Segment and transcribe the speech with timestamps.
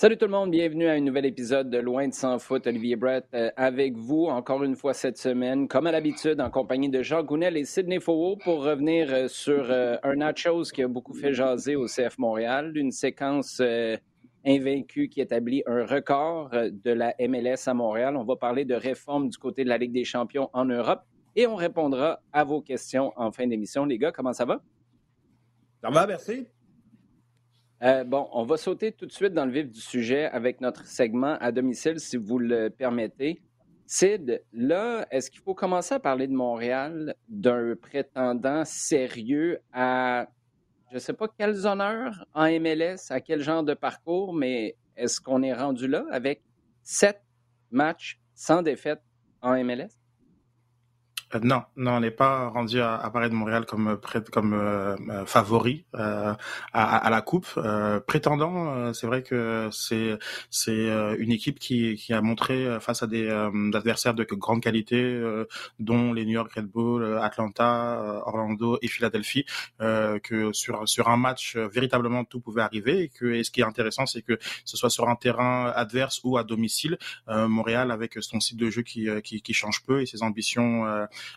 [0.00, 2.66] Salut tout le monde, bienvenue à un nouvel épisode de Loin de sans foot.
[2.66, 6.88] Olivier Brett euh, avec vous encore une fois cette semaine, comme à l'habitude, en compagnie
[6.88, 10.88] de Jean Gounel et Sidney Faux pour revenir euh, sur euh, un nachos qui a
[10.88, 13.60] beaucoup fait jaser au CF Montréal, une séquence
[14.46, 18.16] invaincue qui établit un record de la MLS à Montréal.
[18.16, 21.02] On va parler de réforme du côté de la Ligue des champions en Europe
[21.36, 23.84] et on répondra à vos questions en fin d'émission.
[23.84, 24.62] Les gars, comment ça va?
[25.82, 26.46] Ça va, merci.
[27.82, 30.86] Euh, bon, on va sauter tout de suite dans le vif du sujet avec notre
[30.86, 33.40] segment à domicile, si vous le permettez.
[33.86, 40.28] Sid, là, est-ce qu'il faut commencer à parler de Montréal, d'un prétendant sérieux à,
[40.90, 45.18] je ne sais pas quels honneurs en MLS, à quel genre de parcours, mais est-ce
[45.18, 46.42] qu'on est rendu là avec
[46.82, 47.22] sept
[47.70, 49.00] matchs sans défaite
[49.40, 49.99] en MLS?
[51.34, 54.52] Euh, non, non, on n'est pas rendu à, à, Paris de Montréal comme euh, comme
[54.54, 56.34] euh, euh, favori euh,
[56.72, 57.46] à, à, la coupe.
[58.06, 60.18] Prétendant, c'est vrai que c'est
[60.50, 63.28] c'est une équipe qui qui a montré face à des
[63.74, 65.20] adversaires de grande qualité,
[65.78, 69.44] dont les New York Red Bull, Atlanta, Orlando et Philadelphie,
[69.78, 73.64] que sur sur un match véritablement tout pouvait arriver et que et ce qui est
[73.64, 78.40] intéressant, c'est que ce soit sur un terrain adverse ou à domicile, Montréal avec son
[78.40, 80.86] site de jeu qui qui, qui change peu et ses ambitions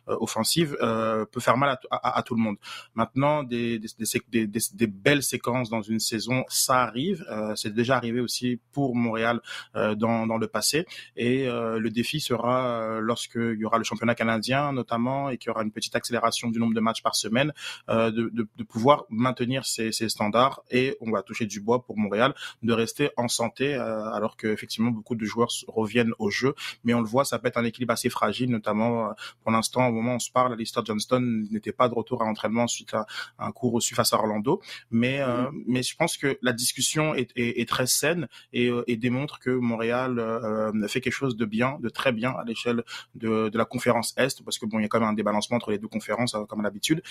[0.08, 2.58] offensive euh, peut faire mal à, à, tout le monde.
[2.96, 3.88] Maintenant, des, des,
[4.30, 7.26] des, des, belles séquences dans une saison, ça arrive.
[7.30, 9.42] Euh, c'est déjà arrivé aussi pour Montréal
[9.74, 10.86] dans, dans le passé.
[11.16, 15.64] Et le défi sera lorsqu'il y aura le championnat canadien notamment et qu'il y aura
[15.64, 17.54] une petite accélération du nombre de matchs par semaine,
[17.88, 21.98] de, de, de, pouvoir maintenir ces, ces, standards et on va toucher du bois pour
[21.98, 26.56] Montréal de rester en santé alors qu'effectivement beaucoup de joueurs reviennent au jeu.
[26.84, 29.92] Mais on le voit, ça peut être un équilibre assez fragile, notamment pour l'instant au
[29.92, 33.06] moment où on se parle, Alistair Johnston n'était pas de retour à l'entraînement suite à,
[33.40, 34.62] un cours reçu face à Orlando.
[34.92, 35.64] Mais, euh, mhm.
[35.68, 39.40] mais je pense que la discussion est, est, est très saine et, euh, et, démontre
[39.40, 42.84] que Montréal euh, fait quelque chose de bien, de très bien à l'échelle
[43.16, 45.58] de, de, la conférence Est, parce que bon, il y a quand même un débalancement
[45.58, 47.02] entre les deux conférences, comme à l'habitude.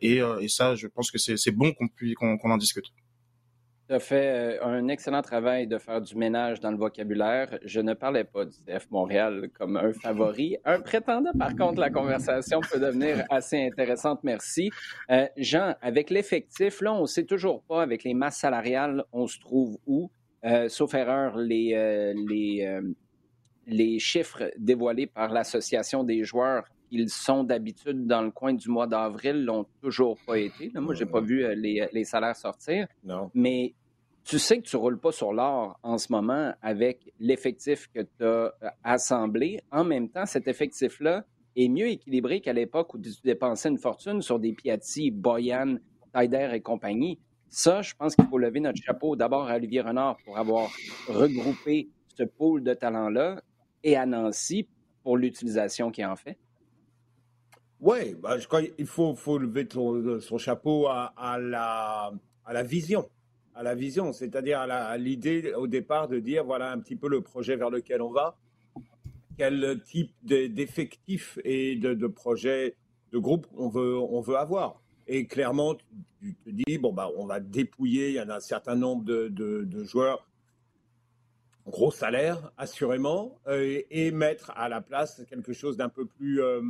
[0.00, 2.92] et, et ça, je pense que c'est bon qu'on qu'on en discute.
[3.92, 7.58] Tu as fait euh, un excellent travail de faire du ménage dans le vocabulaire.
[7.62, 10.56] Je ne parlais pas du CF Montréal comme un favori.
[10.64, 14.20] Un prétendant, par contre, la conversation peut devenir assez intéressante.
[14.22, 14.70] Merci.
[15.10, 19.26] Euh, Jean, avec l'effectif, là, on ne sait toujours pas avec les masses salariales, on
[19.26, 20.10] se trouve où.
[20.46, 22.80] Euh, sauf erreur, les, les,
[23.66, 26.64] les chiffres dévoilés par l'Association des joueurs
[26.94, 30.70] ils sont d'habitude dans le coin du mois d'avril, l'ont toujours pas été.
[30.74, 32.86] moi, j'ai pas vu les, les, salaires sortir.
[33.02, 33.30] Non.
[33.32, 33.74] Mais
[34.24, 38.24] tu sais que tu roules pas sur l'or en ce moment avec l'effectif que tu
[38.24, 38.50] as euh,
[38.84, 39.60] assemblé.
[39.70, 41.24] En même temps, cet effectif-là
[41.56, 45.76] est mieux équilibré qu'à l'époque où tu dépensais une fortune sur des Piatti, Boyan,
[46.12, 47.18] Taider et compagnie.
[47.48, 50.70] Ça, je pense qu'il faut lever notre chapeau d'abord à Olivier Renard pour avoir
[51.08, 53.42] regroupé ce pôle de talents-là
[53.82, 54.66] et à Nancy
[55.02, 56.38] pour l'utilisation qu'il en fait.
[57.80, 59.66] Oui, bah, je crois qu'il faut, faut lever
[60.20, 62.12] son, chapeau à, la,
[62.44, 63.08] à la vision.
[63.54, 67.20] À la vision, c'est-à-dire à l'idée au départ de dire voilà un petit peu le
[67.20, 68.36] projet vers lequel on va,
[69.36, 72.76] quel type d'effectifs et de, de projets,
[73.12, 74.82] de groupes on veut, on veut avoir.
[75.06, 75.74] Et clairement,
[76.20, 79.04] tu te dis bon, bah, on va dépouiller, il y en a un certain nombre
[79.04, 80.28] de, de, joueurs
[81.66, 86.60] gros salaire, assurément, euh, et mettre à la place quelque chose d'un peu plus, euh,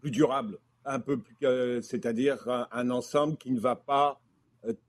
[0.00, 1.36] plus durable, un peu plus,
[1.82, 4.29] c'est-à-dire un, ensemble qui ne va pas euh,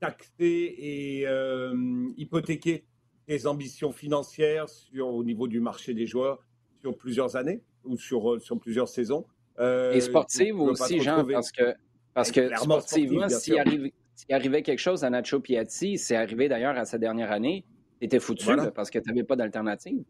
[0.00, 2.84] taxer et euh, hypothéquer
[3.28, 6.44] les ambitions financières sur, au niveau du marché des joueurs
[6.80, 9.26] sur plusieurs années ou sur, euh, sur plusieurs saisons.
[9.58, 11.74] et sportive aussi, Jean, parce que,
[12.14, 13.92] parce que sportivement, s'il arrivait,
[14.30, 17.64] arrivait quelque chose à Nacho Piatti, c'est arrivé d'ailleurs à sa dernière année,
[18.00, 20.04] était foutu parce que tu n'avais pas d'alternative.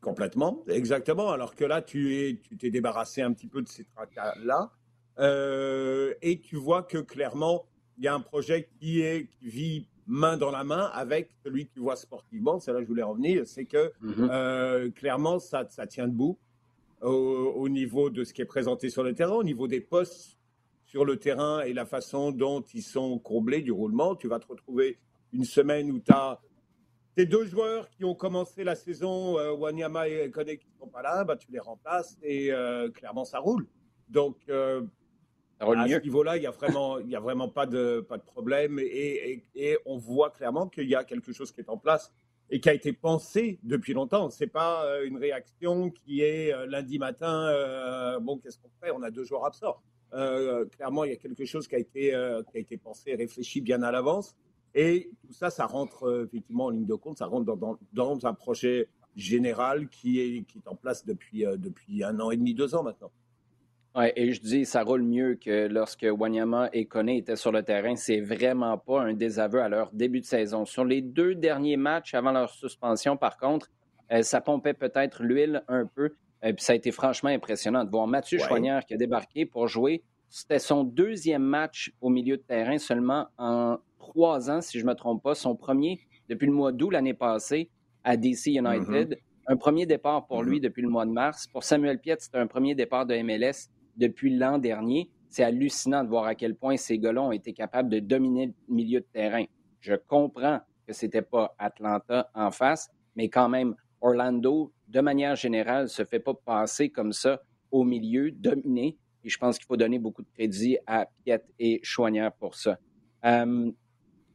[0.00, 1.30] Complètement, exactement.
[1.30, 4.70] Alors que là, tu es, tu t'es débarrassé un petit peu de ces tracas-là,
[5.18, 7.66] euh, et tu vois que clairement,
[7.98, 11.66] il y a un projet qui est qui vit main dans la main avec celui
[11.66, 12.60] qui voit sportivement.
[12.60, 14.30] C'est là que je voulais revenir, c'est que mm-hmm.
[14.30, 16.38] euh, clairement, ça, ça tient debout
[17.00, 20.38] au, au, niveau de ce qui est présenté sur le terrain, au niveau des postes
[20.84, 24.14] sur le terrain et la façon dont ils sont comblés du roulement.
[24.14, 24.98] Tu vas te retrouver
[25.32, 26.40] une semaine où tu as
[27.14, 30.88] tes deux joueurs qui ont commencé la saison, euh, Wanyama et Kone, qui ne sont
[30.88, 33.66] pas là, bah, tu les remplaces et euh, clairement ça roule.
[34.08, 34.82] Donc euh,
[35.60, 38.22] à ce niveau-là, il n'y a vraiment, il y a vraiment pas de pas de
[38.22, 42.12] problème et, et, on voit clairement qu'il y a quelque chose qui est en place
[42.50, 44.30] et qui a été pensé depuis longtemps.
[44.30, 48.18] C'est pas une réaction qui est lundi matin.
[48.20, 48.90] bon, qu'est-ce qu'on fait?
[48.90, 49.76] On a deux joueurs absents.
[50.10, 52.10] clairement, il y a quelque chose qui a été
[52.50, 54.36] qui a été pensé, réfléchi bien à l'avance
[54.74, 58.34] Et tout ça, ça rentre effectivement en ligne de compte, ça rentre dans, dans, un
[58.34, 62.74] projet général qui est, qui est en place depuis, depuis un an et demi, deux
[62.74, 63.12] ans maintenant.
[63.96, 67.62] Oui, et je dis, ça roule mieux que lorsque Wanyama et Kone étaient sur le
[67.62, 67.94] terrain.
[67.94, 70.64] C'est vraiment pas un désaveu à leur début de saison.
[70.64, 73.70] Sur les deux derniers matchs avant leur suspension, par contre,
[74.10, 76.06] euh, ça pompait peut-être l'huile un peu.
[76.42, 78.80] et euh, puis ça a été franchement impressionnant de voir Mathieu ouais.
[78.86, 80.02] qui a débarqué pour jouer.
[80.28, 84.90] C'était son deuxième match au milieu de terrain seulement en trois ans, si je ne
[84.90, 85.36] me trompe pas.
[85.36, 87.70] Son premier depuis le mois d'août l'année passée
[88.02, 89.10] à DC United.
[89.10, 89.18] Mm-hmm.
[89.46, 90.62] Un premier départ pour lui mm-hmm.
[90.62, 91.46] depuis le mois de mars.
[91.46, 95.10] Pour Samuel Piet, c'était un premier départ de MLS depuis l'an dernier.
[95.28, 98.74] C'est hallucinant de voir à quel point ces gars-là ont été capables de dominer le
[98.74, 99.44] milieu de terrain.
[99.80, 105.34] Je comprends que ce n'était pas Atlanta en face, mais quand même, Orlando, de manière
[105.34, 108.98] générale, ne se fait pas passer comme ça au milieu, dominé.
[109.24, 112.78] Et je pense qu'il faut donner beaucoup de crédit à Piet et Chouanière pour ça.
[113.24, 113.72] Euh,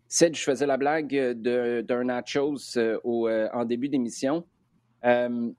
[0.09, 4.45] je faisais la blague d'un nachos euh, euh, en début d'émission.
[5.06, 5.51] Euh,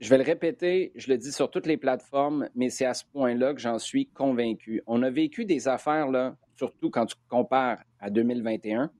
[0.00, 3.04] je vais le répéter, je le dis sur toutes les plateformes, mais c'est à ce
[3.12, 4.82] point-là que j'en suis convaincu.
[4.86, 8.90] On a vécu des affaires, là, surtout quand tu compares à 2021.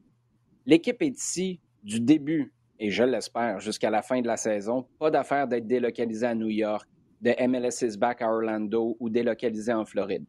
[0.67, 4.87] L'équipe est ici du début, et je l'espère, jusqu'à la fin de la saison.
[4.99, 6.89] Pas d'affaire d'être délocalisé à New York,
[7.21, 10.25] de MLS is back à Orlando ou délocalisé en Floride.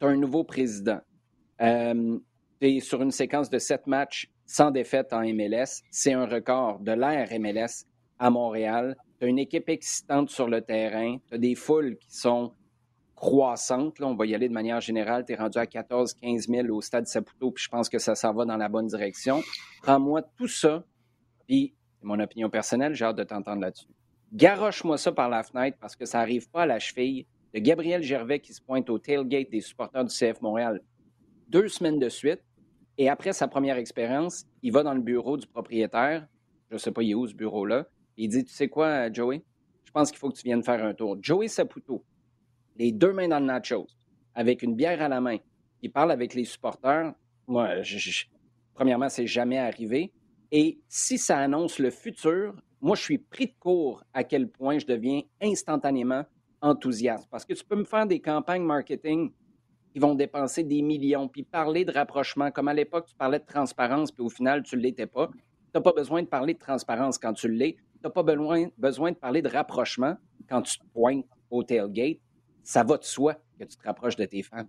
[0.00, 1.00] Tu as un nouveau président.
[1.60, 2.18] Euh,
[2.60, 5.82] tu es sur une séquence de sept matchs sans défaite en MLS.
[5.90, 7.84] C'est un record de l'ère MLS
[8.18, 12.16] à Montréal tu as une équipe excitante sur le terrain, tu as des foules qui
[12.16, 12.52] sont
[13.14, 13.98] croissantes.
[13.98, 15.24] Là, on va y aller de manière générale.
[15.24, 18.32] Tu es rendu à 14-15 000 au stade Saputo, puis je pense que ça s'en
[18.32, 19.42] va dans la bonne direction.
[19.82, 20.84] Prends-moi tout ça,
[21.46, 23.88] puis c'est mon opinion personnelle, j'ai hâte de t'entendre là-dessus.
[24.32, 28.02] Garoche-moi ça par la fenêtre parce que ça n'arrive pas à la cheville de Gabriel
[28.02, 30.80] Gervais qui se pointe au tailgate des supporters du CF Montréal
[31.48, 32.42] deux semaines de suite.
[32.98, 36.26] Et après sa première expérience, il va dans le bureau du propriétaire.
[36.68, 37.86] Je ne sais pas, il est où ce bureau-là?
[38.18, 39.42] Il dit Tu sais quoi, Joey?
[39.84, 41.16] Je pense qu'il faut que tu viennes faire un tour.
[41.22, 42.04] Joey Saputo,
[42.76, 43.86] les deux mains dans le nachos,
[44.34, 45.38] avec une bière à la main,
[45.80, 47.14] il parle avec les supporters.
[47.46, 48.24] Moi, je,
[48.74, 50.12] premièrement, c'est jamais arrivé.
[50.50, 54.78] Et si ça annonce le futur, moi, je suis pris de court à quel point
[54.78, 56.24] je deviens instantanément
[56.60, 57.28] enthousiaste.
[57.30, 59.30] Parce que tu peux me faire des campagnes marketing
[59.92, 63.46] qui vont dépenser des millions, puis parler de rapprochement, comme à l'époque, tu parlais de
[63.46, 65.28] transparence, puis au final, tu ne l'étais pas.
[65.28, 69.16] Tu n'as pas besoin de parler de transparence quand tu l'es n'as pas besoin, de
[69.16, 70.16] parler de rapprochement
[70.48, 72.18] quand tu te pointes au tailgate.
[72.62, 74.68] Ça va de soi que tu te rapproches de tes fans.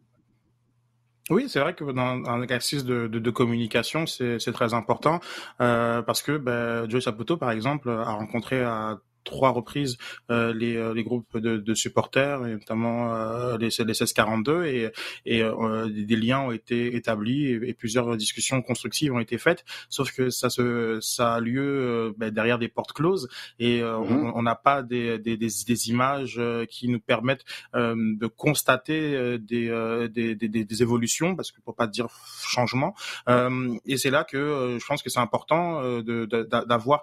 [1.29, 5.19] Oui, c'est vrai que dans un exercice de, de, communication, c'est très important
[5.61, 9.97] euh, parce que ben, Joe Saputo, par exemple, a rencontré à trois reprises
[10.31, 14.91] euh, les, euh, les, groupes de, de, supporters, et notamment euh, les, les 1642, et,
[15.25, 15.43] et
[15.89, 20.49] des liens ont été établis et, plusieurs discussions constructives ont été faites, sauf que ça,
[20.49, 24.31] se, ça a lieu ben, derrière des portes closes et mm-hmm.
[24.35, 30.35] on n'a pas des, des, des, des, images qui nous permettent de constater des, des,
[30.35, 32.07] des, évolutions, parce que pour pas dire
[32.43, 32.95] changement.
[33.85, 37.01] et c'est là que je pense que c'est important d'avoir,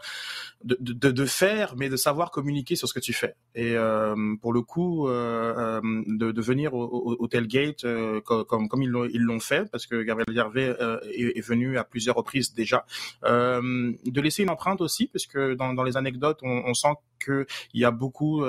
[0.64, 3.34] de, de, de, faire, mais de savoir communiquer sur ce que tu fais.
[3.56, 7.84] Et euh, pour le coup, euh, euh, de, venir au, au, tailgate
[8.24, 10.74] comme, comme ils l'ont fait, parce que Gabriel Hervé
[11.12, 12.86] est, venu à plusieurs reprises déjà,
[13.24, 16.94] de laisser une empreinte aussi, parce que dans, les anecdotes, on, on sent
[17.24, 18.44] qu'il y a beaucoup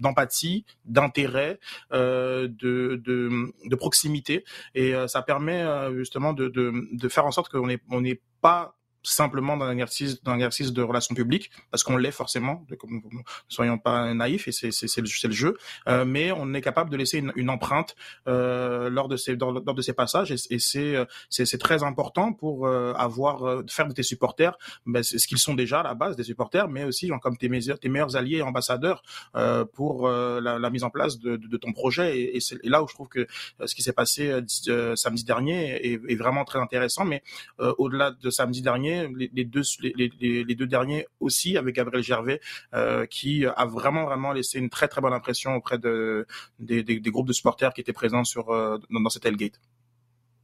[0.00, 1.58] d'empathie, d'intérêt,
[1.92, 2.48] de,
[3.70, 4.44] de, proximité,
[4.74, 8.02] et ça permet justement de, de, faire en sorte qu'on n'est on
[8.40, 8.77] pas
[9.12, 12.76] simplement dans l'exercice dans l'exercice de relations publiques parce qu'on l'est forcément ne
[13.48, 15.56] soyons pas naïfs et c'est c'est le, le jeu.
[15.88, 17.96] Euh, mais on est capable de laisser une, une empreinte
[18.26, 20.96] euh, lors de ces lors, de ces passages et, et c'est
[21.30, 25.54] c'est très important pour euh, avoir euh, faire de tes supporters ben, ce qu'ils sont
[25.54, 28.42] déjà à la base des supporters mais aussi comme tes meilleurs tes meilleurs alliés et
[28.42, 29.02] ambassadeurs
[29.36, 32.18] euh, pour la, la, mise en place de, de, de ton projet.
[32.18, 33.26] Et, et c'est là où je trouve que
[33.64, 34.32] ce qui s'est passé
[34.94, 37.04] samedi dernier est, est, vraiment très intéressant.
[37.04, 37.22] Mais
[37.58, 42.40] au-delà de samedi dernier les, deux, derniers aussi avec Gabriel Gervais,
[42.74, 46.26] euh, qui a vraiment vraiment laissé une très très bonne impression auprès de,
[46.58, 49.60] des, groupes de supporters qui étaient présents sur, euh, dans, dans cet Hellgate.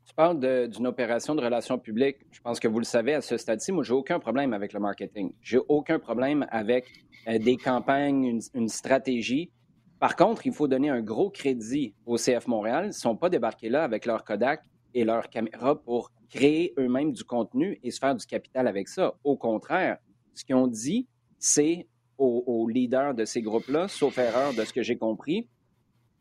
[0.07, 2.19] Tu parles d'une opération de relations publiques.
[2.31, 3.73] Je pense que vous le savez à ce stade-ci.
[3.73, 5.33] Moi, j'ai aucun problème avec le marketing.
[5.41, 6.87] J'ai aucun problème avec
[7.27, 9.51] euh, des campagnes, une, une, stratégie.
[9.99, 12.85] Par contre, il faut donner un gros crédit au CF Montréal.
[12.85, 14.63] Ils ne sont pas débarqués là avec leur Kodak
[14.95, 19.15] et leur caméra pour créer eux-mêmes du contenu et se faire du capital avec ça.
[19.25, 19.99] Au contraire,
[20.35, 21.07] ce qu'ils ont dit,
[21.39, 21.87] c'est
[22.19, 25.49] aux, leaders de ces groupes-là, sauf erreur de ce que j'ai compris,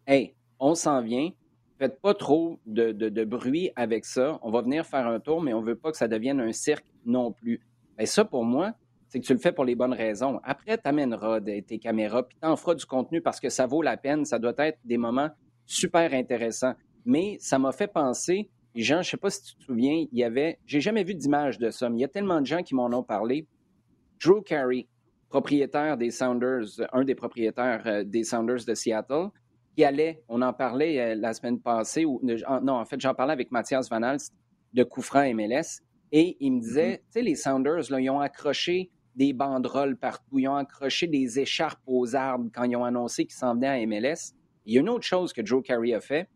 [0.08, 1.30] hey, on s'en vient,
[1.78, 4.40] faites pas trop de, bruit avec ça.
[4.42, 6.86] On va venir faire un tour, mais on veut pas que ça devienne un cirque
[7.06, 7.62] non plus.
[8.00, 8.74] Et ça, pour moi,
[9.08, 10.40] c'est que tu le fais pour les bonnes raisons.
[10.44, 13.82] Après, tu amèneras tes caméras, puis tu en feras du contenu parce que ça vaut
[13.82, 14.26] la peine.
[14.26, 15.30] Ça doit être des moments
[15.66, 16.74] super intéressants.
[17.06, 18.50] Mais ça m'a fait penser,
[18.82, 21.60] Jean, je sais pas si tu te souviens, il y avait, j'ai jamais vu d'image
[21.60, 23.48] de ça, mais il y a tellement de gens qui m'en ont parlé.
[24.24, 24.88] Drew Carey,
[25.30, 29.28] propriétaire des Sounders, un des propriétaires euh, des Sounders de Seattle,
[29.76, 33.34] qui allait, on en parlait euh, la semaine passée, ou, non, en fait, j'en parlais
[33.34, 34.34] avec Mathias Van Alst
[34.74, 36.98] de Coufran MLS, et il me disait, mm-hmm.
[36.98, 41.40] tu sais, les Sounders, là, ils ont accroché des banderoles partout, ils ont accroché des
[41.40, 44.34] écharpes aux arbres quand ils ont annoncé qu'ils s'en venaient à MLS.
[44.66, 46.28] Il y a une autre chose que Joe Carey a fait,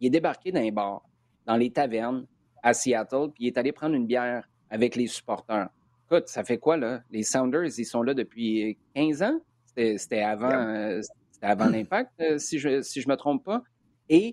[0.00, 1.02] il est débarqué dans les bars,
[1.46, 2.26] dans les tavernes
[2.62, 5.68] à Seattle, puis il est allé prendre une bière avec les supporters.
[6.10, 7.02] Écoute, ça fait quoi, là?
[7.10, 9.40] Les Sounders, ils sont là depuis 15 ans?
[9.76, 11.00] C'était avant, euh,
[11.40, 13.62] avant l'impact, euh, si je ne si je me trompe pas.
[14.08, 14.32] Et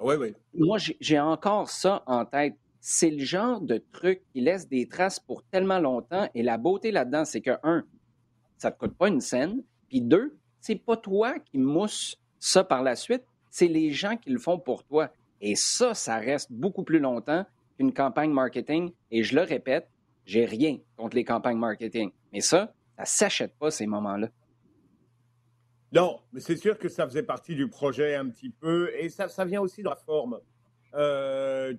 [0.54, 2.56] moi, j'ai encore ça en tête.
[2.82, 6.30] C'est le genre de truc qui laisse des traces pour tellement longtemps.
[6.34, 7.84] Et la beauté là-dedans, c'est que, un,
[8.58, 9.64] ça ne te coûte pas une scène.
[9.88, 14.30] Puis deux, c'est pas toi qui mousse ça par la suite, c'est les gens qui
[14.30, 15.10] le font pour toi.
[15.42, 17.46] Et ça, ça reste beaucoup plus longtemps
[17.78, 18.92] qu'une campagne marketing.
[19.12, 19.90] Et je le répète,
[20.26, 22.12] j'ai rien contre les campagnes marketing.
[22.34, 24.30] Mais ça, ça s'achète pas ces moments-là.
[25.92, 29.28] Non, mais c'est sûr que ça faisait partie du projet un petit peu, et ça,
[29.28, 30.40] ça vient aussi de la forme.
[30.94, 31.74] Euh,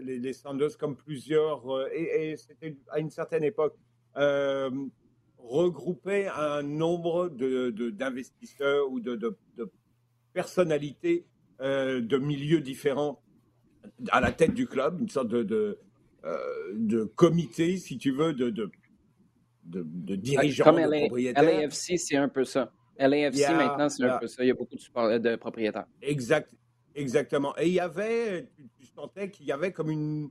[0.00, 3.74] les, les, Sanders, comme plusieurs, euh, et, c'était à une certaine époque,
[4.16, 4.70] euh,
[5.38, 9.70] regroupaient un nombre d'investisseurs de, ou de, de,
[10.32, 11.24] personnalités
[11.60, 13.20] de milieux différents
[14.10, 15.78] à la tête du club, une sorte de,
[16.72, 21.42] de, comité, si tu veux, de, de, dirigeants, Comme de propriétaires.
[21.42, 22.72] LAFC, c'est un peu ça.
[22.98, 24.44] LAFC, maintenant, c'est un peu ça.
[24.44, 25.86] Il y a beaucoup de, de propriétaires.
[26.02, 26.54] Exact,
[26.94, 27.56] exactement.
[27.58, 30.30] Et il y avait, tu, sentais qu'il y avait comme une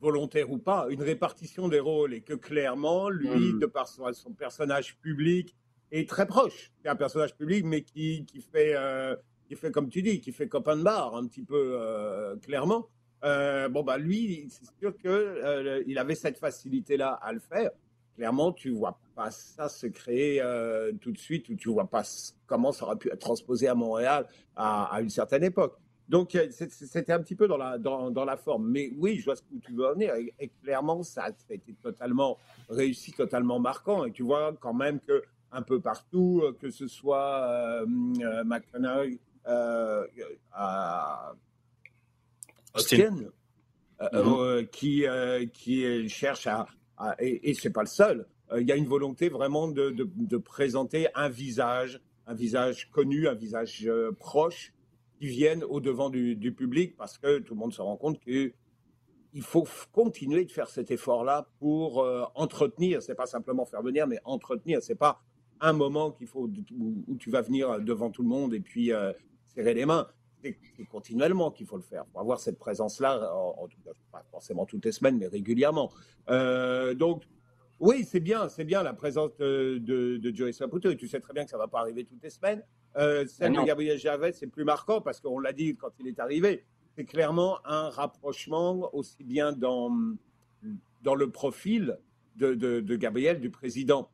[0.00, 3.58] volontaire ou pas, une répartition des rôles et que clairement, lui, mm.
[3.60, 5.56] de par son, personnage public,
[5.90, 6.72] est très proche.
[6.82, 10.32] C'est un personnage public, mais qui, qui fait, euh, qui fait, comme tu dis, qui
[10.32, 12.88] fait copain de bar, un petit peu euh, clairement.
[13.24, 17.70] Euh, bon, bah lui, c'est sûr qu'il avait cette facilité-là à le faire
[18.16, 22.02] clairement, tu vois pas ça se créer euh, tout de suite, ou tu vois pas
[22.46, 24.26] comment ça aurait pu être transposé à Montréal
[24.56, 25.78] à, une certaine époque.
[26.08, 28.70] Donc, euh, c'était un petit peu dans la, forme.
[28.70, 30.14] Mais oui, je vois ce que tu veux en venir.
[30.38, 32.38] Et, clairement, ça a été totalement
[32.68, 34.04] réussi, totalement marquant.
[34.04, 35.22] Et tu vois quand même que
[35.52, 37.86] un peu partout, euh, que ce soit euh,
[39.46, 41.32] à
[42.74, 43.30] Austin,
[44.00, 44.68] mm-hmm.
[44.68, 45.06] qui,
[45.52, 46.66] qui cherche à,
[47.18, 48.26] et, et c'est pas le seul.
[48.52, 53.28] Euh, il y a une volonté vraiment de, de, présenter un visage, un visage connu,
[53.28, 54.72] un visage euh, proche,
[55.18, 58.20] qui vienne au devant du, du, public, parce que tout le monde se rend compte
[58.20, 58.52] que
[59.32, 63.02] il faut continuer de faire cet effort-là pour euh, entretenir.
[63.02, 64.82] C'est pas simplement faire venir, mais entretenir.
[64.82, 65.22] C'est pas
[65.60, 66.48] un moment qu'il faut
[66.78, 68.92] où, tu vas venir devant tout le monde et puis
[69.56, 70.06] serrer les mains
[70.76, 72.04] c'est continuellement qu'il faut le faire.
[72.06, 73.68] Pour avoir cette présence-là, en,
[74.12, 75.92] pas forcément toutes les semaines, mais régulièrement.
[76.28, 77.24] Euh, donc,
[77.80, 80.90] oui, c'est bien, c'est bien la présence de, de, Joey Saputo.
[80.90, 82.62] Et tu sais très bien que ça ne va pas arriver toutes les semaines.
[82.96, 86.18] Euh, celle de Gabriel Javet, c'est plus marquant parce qu'on l'a dit quand il est
[86.18, 86.64] arrivé.
[86.96, 89.94] C'est clairement un rapprochement aussi bien dans,
[91.02, 91.98] dans le profil
[92.36, 94.10] de, de Gabriel, du président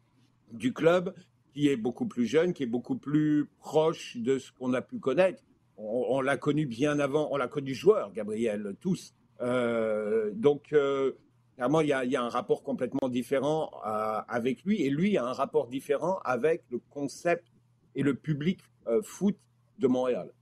[0.53, 1.15] du club,
[1.53, 4.99] qui est beaucoup plus jeune, qui est beaucoup plus proche de ce qu'on a pu
[4.99, 5.43] connaître
[5.77, 9.15] on, l'a connu bien avant, on l'a connu joueur, Gabriel, tous.
[9.41, 11.13] Euh, donc, euh,
[11.57, 15.33] clairement, il y, a, un rapport complètement différent euh, avec lui, et lui a un
[15.33, 17.49] rapport différent avec le concept
[17.95, 18.61] et le public
[19.03, 19.37] foot
[19.79, 20.33] de Montréal.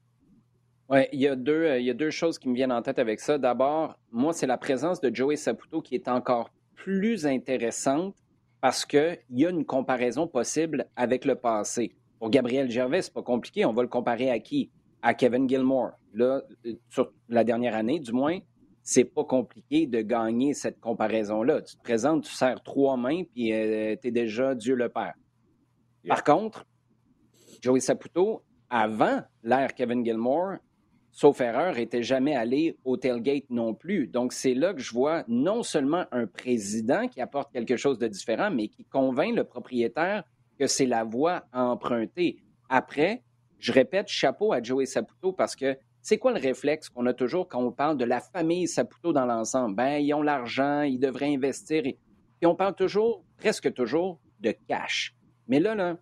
[0.88, 3.38] Oui, il, il y a deux choses qui me viennent en tête avec ça.
[3.38, 8.16] D'abord, moi, c'est la présence de Joey Saputo qui est encore plus intéressante
[8.60, 11.94] parce qu'il y a une comparaison possible avec le passé.
[12.18, 13.64] Pour Gabriel Gervais, c'est pas compliqué.
[13.64, 14.70] On va le comparer à qui?
[15.02, 15.92] à Kevin Gilmore.
[16.14, 16.42] Là,
[16.88, 18.38] sur la dernière année, du moins,
[18.82, 21.62] c'est pas compliqué de gagner cette comparaison-là.
[21.62, 25.14] Tu te présentes, tu serres trois mains, puis euh, tu es déjà Dieu le Père.
[26.08, 26.66] Par contre,
[27.60, 30.54] Joey Saputo, avant l'ère Kevin Gilmore,
[31.12, 34.06] sauf erreur, était jamais allé au tailgate non plus.
[34.06, 38.08] Donc, c'est là que je vois non seulement un président qui apporte quelque chose de
[38.08, 40.24] différent, mais qui convainc le propriétaire
[40.58, 42.42] que c'est la voie à emprunter.
[42.68, 43.22] Après,
[43.58, 47.48] je répète, chapeau à Joey Saputo parce que c'est quoi le réflexe qu'on a toujours
[47.48, 49.76] quand on parle de la famille Saputo dans l'ensemble?
[49.76, 51.84] Ben, ils ont l'argent, ils devraient investir.
[51.84, 51.98] Et,
[52.42, 55.14] on parle toujours, presque toujours, de cash.
[55.46, 55.98] Mais là, là,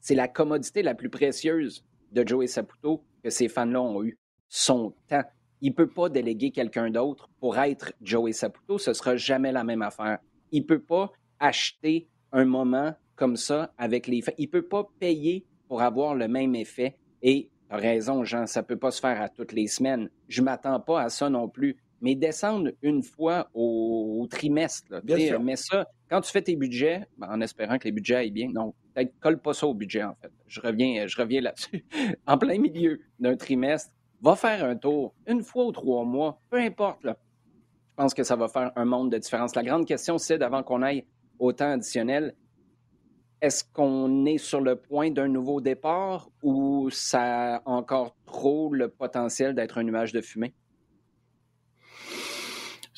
[0.00, 4.18] c'est la commodité la plus précieuse de Joey Saputo que ces fans-là ont eu.
[4.48, 5.24] Son temps.
[5.60, 8.78] Il ne peut pas déléguer quelqu'un d'autre pour être Joey Saputo.
[8.78, 10.18] Ce ne sera jamais la même affaire.
[10.52, 14.36] Il ne peut pas acheter un moment comme ça avec les faits.
[14.38, 16.96] Il ne peut pas payer pour avoir le même effet.
[17.22, 20.08] Et tu as raison, Jean, ça ne peut pas se faire à toutes les semaines.
[20.28, 21.76] Je ne m'attends pas à ça non plus.
[22.00, 25.02] Mais descendre une fois au, trimestre,
[25.42, 28.48] mais ça, quand tu fais tes budgets, ben, en espérant que les budgets aillent bien,
[28.52, 30.30] non, peut-être colle pas ça au budget, en fait.
[30.46, 31.84] Je reviens, je reviens là-dessus.
[32.26, 33.90] en plein milieu d'un trimestre,
[34.20, 37.02] va faire un tour, une fois ou trois mois, peu importe.
[37.04, 37.10] Je
[37.96, 39.54] pense que ça va faire un monde de différence.
[39.54, 41.04] La grande question, c'est, avant qu'on aille
[41.38, 42.34] au temps additionnel,
[43.40, 48.88] est-ce qu'on est sur le point d'un nouveau départ ou ça a encore trop le
[48.88, 50.54] potentiel d'être un nuage de fumée?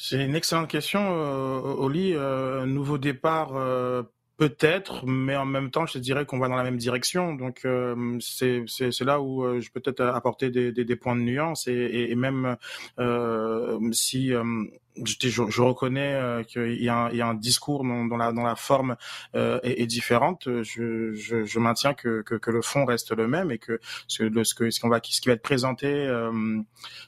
[0.03, 2.15] C'est une excellente question, euh, Oli.
[2.15, 4.03] Euh, nouveau départ, euh,
[4.39, 7.35] Peut-être, mais en même temps, je te dirais qu'on va dans la même direction.
[7.35, 8.65] Donc, euh, c'est
[9.01, 12.15] là où je peux peut-être apporter des, des, des, points de nuance et, et, et
[12.15, 12.57] même
[12.99, 14.33] euh, si
[15.05, 18.17] je, je, reconnais euh, qu'il y, a un, il y a un discours dont, dont,
[18.17, 18.97] la, dont la forme
[19.35, 20.49] euh, est, est, différente.
[20.63, 24.23] Je, je, je maintiens que, que, que, le fond reste le même et que ce,
[24.23, 26.61] le, ce, que, ce, qu'on va, ce qui va être présenté euh,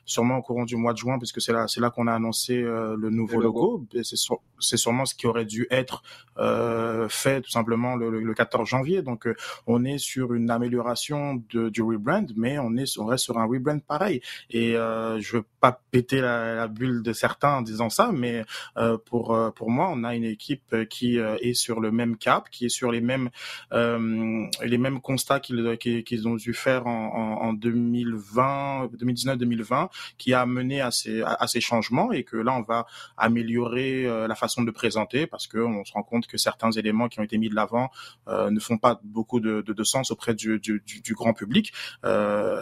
[0.05, 2.63] sûrement au courant du mois de juin, puisque c'est là, c'est là qu'on a annoncé
[2.63, 3.61] euh, le nouveau le logo.
[3.93, 4.03] logo.
[4.03, 4.17] C'est,
[4.59, 6.03] c'est sûrement ce qui aurait dû être
[6.39, 9.03] euh, fait tout simplement le, le 14 janvier.
[9.03, 9.29] Donc,
[9.67, 13.47] on est sur une amélioration de, du rebrand, mais on est, on reste sur un
[13.47, 14.21] rebrand pareil.
[14.51, 18.45] Et je veux pas péter la, la bulle de certains disant ça, mais
[18.77, 22.17] euh, pour euh, pour moi, on a une équipe qui euh, est sur le même
[22.17, 23.31] cap, qui est sur les mêmes
[23.73, 30.81] les mêmes constats qu'ils qu'ils ont dû faire en, en, 2020, 2019-2020, qui a mené
[30.81, 32.87] à ces à, ces changements et que là, on va
[33.17, 37.21] améliorer la façon de présenter parce que on se rend compte que certains éléments qui
[37.21, 37.91] ont été mis de l'avant
[38.29, 41.73] ne font pas beaucoup de, de, sens auprès du, du, du grand public,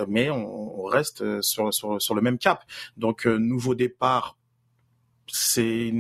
[0.09, 2.64] mais on, on reste sur, sur, sur le même cap.
[2.96, 4.37] Donc nouveau départ
[5.32, 5.92] c'est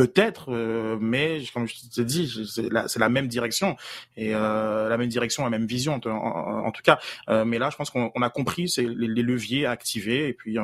[0.00, 3.76] peut-être, euh, mais comme je te dis, c'est la, même direction
[4.16, 6.98] et euh, la même direction, la même vision en, tout cas.
[7.28, 10.56] Euh, mais là, je pense qu'on a compris c'est les, leviers à activer et puis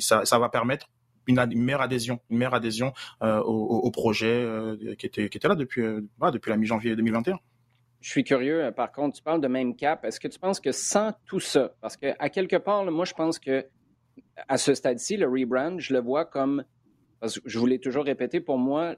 [0.00, 0.88] ça, va permettre
[1.26, 4.46] une, meilleure adhésion, une meilleure adhésion au, projet
[4.98, 5.82] qui était qui était là depuis
[6.32, 7.38] depuis la mi-janvier 2021.
[8.00, 10.04] Je suis curieux, par contre, tu parles de même cap.
[10.04, 13.12] Est-ce que tu penses que sans tout ça, parce que à quelque part, moi, je
[13.12, 13.66] pense que
[14.46, 16.64] à ce stade-ci, le rebrand, je le vois comme,
[17.22, 18.94] je vous l'ai toujours répété, pour moi,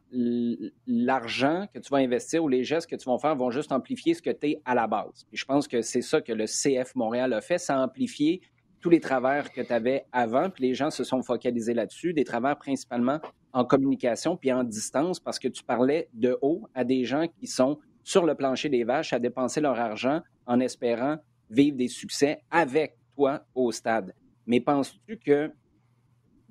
[0.87, 4.15] l'argent que tu vas investir ou les gestes que tu vas faire vont juste amplifier
[4.15, 5.27] ce que tu es à la base.
[5.33, 8.43] Et je pense que c'est ça que le CF Montréal a fait, ça a amplifié
[8.81, 12.25] tous les travers que tu avais avant, puis les gens se sont focalisés là-dessus, des
[12.25, 13.21] travers principalement
[13.53, 17.47] en communication puis en distance, parce que tu parlais de haut à des gens qui
[17.47, 21.19] sont sur le plancher des vaches à dépenser leur argent en espérant
[21.51, 24.15] vivre des succès avec toi au stade.
[24.47, 25.51] Mais penses-tu que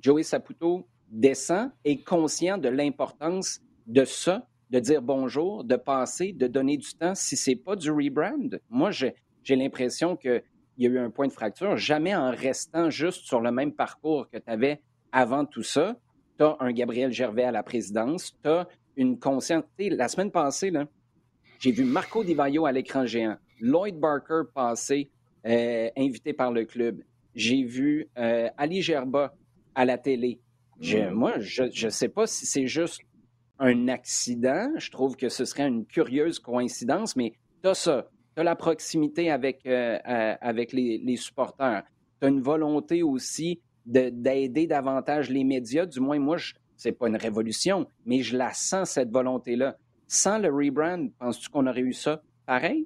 [0.01, 6.47] Joey Saputo descend et conscient de l'importance de ça, de dire bonjour, de passer, de
[6.47, 8.57] donner du temps, si c'est pas du rebrand?
[8.69, 9.15] Moi, j'ai
[9.55, 10.43] l'impression qu'il
[10.77, 11.75] y a eu un point de fracture.
[11.77, 15.97] Jamais en restant juste sur le même parcours que tu avais avant tout ça,
[16.37, 19.63] tu as un Gabriel Gervais à la présidence, tu as une conscience.
[19.79, 20.71] La semaine passée,
[21.59, 25.09] j'ai vu Marco Di Vaio à l'écran géant, Lloyd Barker passer,
[25.45, 27.01] euh, invité par le club.
[27.39, 29.33] J'ai vu euh, Ali Gerba
[29.73, 30.41] à la télé.
[30.81, 31.11] Mm.
[31.11, 32.99] Moi, je ne sais pas si c'est juste
[33.59, 34.73] un accident.
[34.75, 37.31] Je trouve que ce serait une curieuse coïncidence, mais
[37.63, 38.09] tu as ça.
[38.35, 41.83] Tu as la proximité avec, euh, avec les, supporters.
[42.19, 45.85] Tu as une volonté aussi d'aider davantage les médias.
[45.85, 46.35] Du moins, moi,
[46.75, 49.77] ce n'est pas une révolution, mais je la sens, cette volonté-là.
[50.09, 52.85] Sans le rebrand, penses-tu qu'on aurait eu ça pareil?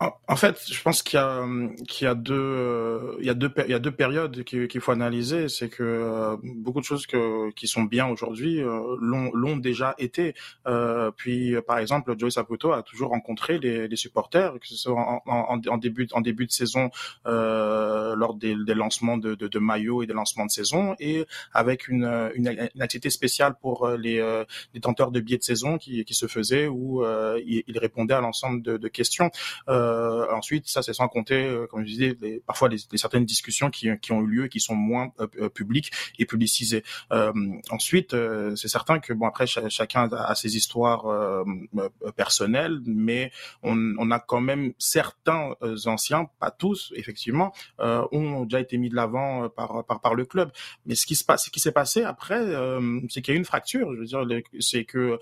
[0.00, 1.44] En fait, je pense qu'il y a
[1.88, 4.92] qu'il y a deux il y a deux il y a deux périodes qu'il faut
[4.92, 5.48] analyser.
[5.48, 9.96] C'est que euh, beaucoup de choses que, qui sont bien aujourd'hui euh, l'ont l'ont déjà
[9.98, 10.34] été.
[10.68, 14.92] Euh, puis par exemple, Joey Saputo a toujours rencontré les, les supporters, que ce soit
[14.94, 16.90] en, en, en, début en début de saison
[17.26, 21.26] euh, lors des, des lancements de, de, de maillots et des lancements de saison, et
[21.52, 24.18] avec une une, une activité spéciale pour les
[24.74, 28.62] les de billets de saison qui qui se faisait où il, il, répondait à l'ensemble
[28.62, 29.32] de, de questions.
[29.68, 29.87] Euh,
[30.32, 33.88] ensuite, ça c'est sans compter, euh, comme je disais, les, parfois les, certaines discussions qui,
[34.00, 36.82] qui ont eu lieu et qui sont moins euh, publiques et publicisées.
[37.70, 38.14] ensuite,
[38.56, 41.04] c'est certain que bon après chacun a ses histoires
[42.16, 43.30] personnelles, mais
[43.62, 45.52] on, on, a quand même certains
[45.86, 50.50] anciens, pas tous effectivement, ont déjà été mis de l'avant par, par par le club.
[50.86, 52.40] Mais ce qui se passe, ce qui s'est passé après,
[53.08, 53.92] c'est qu'il y a eu une fracture.
[53.94, 54.24] Je veux dire,
[54.60, 55.18] c'est que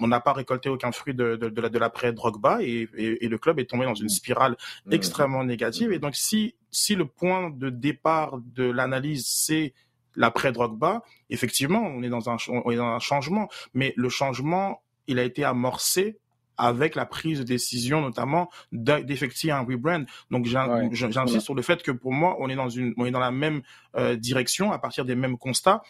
[0.00, 3.38] on n'a pas récolté aucun fruit de, de, de l'après Drogba et, et, et, le
[3.38, 4.92] club est tombé dans une spirale mmh.
[4.92, 5.92] extrêmement négative.
[5.92, 9.74] Et donc, si, si le point de départ de l'analyse, c'est
[10.16, 13.48] l'après Drogba, effectivement, on est dans un, on est dans un changement.
[13.74, 16.18] Mais le changement, il a été amorcé
[16.58, 20.04] avec la prise de décision notamment d'effectuer un rebrand.
[20.30, 23.20] Donc j'insiste sur le fait que pour moi on est dans une on est dans
[23.20, 23.62] la même
[23.96, 25.82] euh, direction à partir des mêmes constats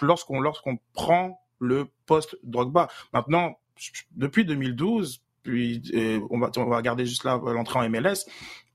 [0.00, 2.88] lorsqu'on lorsqu'on prend le post Drogba.
[3.12, 3.58] Maintenant
[4.12, 5.82] depuis 2012 puis
[6.30, 8.26] on va on va regarder juste là l'entrée en MLS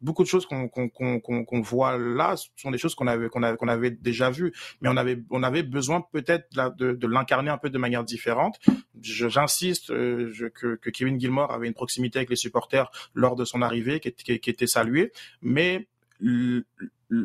[0.01, 3.67] beaucoup de choses qu'on qu'on voit là sont des choses qu'on avait qu'on avait qu'on
[3.67, 4.53] avait déjà vues.
[4.81, 8.59] Mais on avait on avait besoin peut-être de, de l'incarner un peu de manière différente.
[9.01, 13.61] J'insiste euh, que, que Kevin Gilmore avait une proximité avec les supporters lors de son
[13.61, 15.11] arrivée qui, qui, qui était saluée.
[15.41, 15.87] Mais
[16.19, 16.65] le,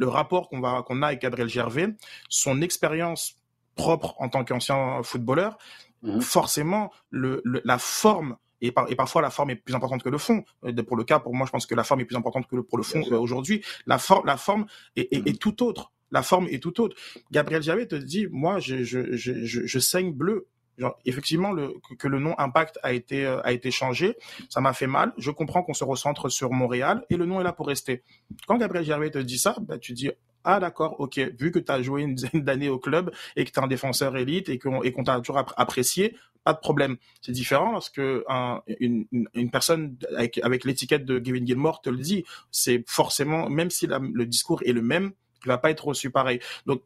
[0.02, 1.88] rapport qu'on va qu'on a avec Gabriel Gervais
[2.28, 3.36] son expérience
[3.74, 5.58] propre en tant qu'ancien footballeur
[6.02, 6.20] mmh.
[6.20, 10.44] forcément le, la forme et, parfois la forme est plus importante que le fond.
[10.64, 12.56] Euh, pour le cas, pour moi, je pense que la forme est plus importante que
[12.56, 13.62] le, pour le fond euh, aujourd'hui.
[13.86, 14.66] La, forme, la forme
[14.96, 15.92] est, est, tout autre.
[16.10, 16.96] La forme est tout autre.
[17.30, 20.48] Gabriel Javet te dit, moi, je, je, je, je, saigne bleu.
[20.78, 24.14] Genre, effectivement, le, que le nom Impact a été, euh, a été changé,
[24.50, 25.12] ça m'a fait mal.
[25.16, 28.02] Je comprends qu'on se recentre sur Montréal et le nom est là pour rester.
[28.46, 30.10] Quand Gabriel Gervais te dit ça, bah, tu dis
[30.46, 33.50] ah d'accord, ok, vu que tu as joué une dizaine d'années au club et que
[33.50, 36.96] tu es un défenseur élite et qu'on t'a toujours apprécié, pas de problème.
[37.20, 41.98] C'est différent lorsque un, une, une, personne avec, avec l'étiquette de Gavin Gilmore te le
[41.98, 42.24] dit.
[42.52, 45.10] C'est forcément, même si le discours est le même,
[45.44, 46.38] il va pas être reçu pareil.
[46.64, 46.82] Donc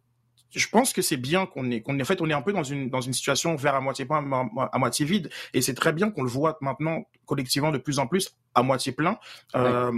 [0.51, 2.63] je pense que c'est bien qu'on est, qu'on en fait, on est un peu dans
[2.63, 4.27] une dans une situation vers à moitié plein,
[4.73, 8.07] à, moitié vide, et c'est très bien qu'on le voit maintenant collectivement de plus en
[8.07, 9.19] plus à moitié plein.
[9.55, 9.93] Euh,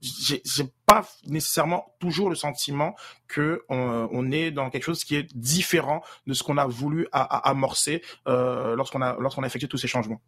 [0.00, 2.94] j'ai pas nécessairement toujours le sentiment
[3.28, 7.08] que euh, on, est dans quelque chose qui est différent de ce qu'on a voulu
[7.12, 10.20] amorcer euh, lorsqu'on a lorsqu'on a effectué tous ces changements.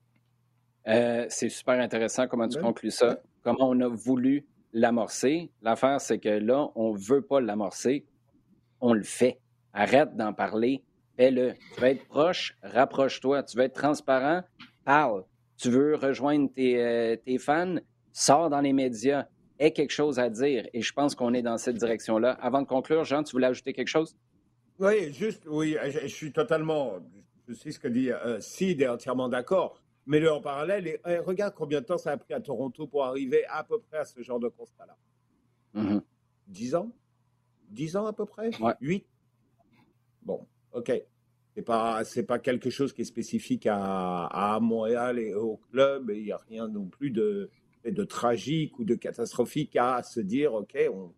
[0.88, 3.18] Euh, c'est super intéressant comment tu conclus ça.
[3.42, 5.50] Comment on a voulu l'amorcer.
[5.60, 8.06] L'affaire, c'est que là, on veut pas l'amorcer,
[8.80, 9.40] on le fait.
[9.74, 10.82] Arrête d'en parler,
[11.16, 11.54] fais-le.
[11.74, 13.42] Tu veux être proche, rapproche-toi.
[13.42, 14.42] Tu veux être transparent,
[14.84, 15.24] parle.
[15.56, 17.76] Tu veux rejoindre tes, tes fans,
[18.12, 19.26] sors dans les médias
[19.62, 20.66] ait quelque chose à dire.
[20.72, 22.32] Et je pense qu'on est dans cette direction-là.
[22.40, 24.16] Avant de conclure, Jean, tu voulais ajouter quelque chose?
[24.78, 26.98] Oui, juste, oui, je, suis totalement,
[27.46, 29.80] je sais ce que dit euh, Sid est entièrement d'accord.
[30.06, 32.88] Mais le en parallèle, et, eh, regarde combien de temps ça a pris à Toronto
[32.88, 34.96] pour arriver à peu près à ce genre de constat-là.
[35.76, 36.02] Mm-hmm.
[36.48, 36.90] Dix ans?
[37.68, 38.50] Dix ans à peu près?
[38.80, 39.06] Huit?
[40.22, 40.92] Bon, OK.
[41.54, 46.10] C'est pas, c'est pas quelque chose qui est spécifique à, à Montréal et au club.
[46.14, 47.50] Il n'y a rien non plus de,
[47.84, 51.12] de tragique ou de catastrophique à se dire, OK, on,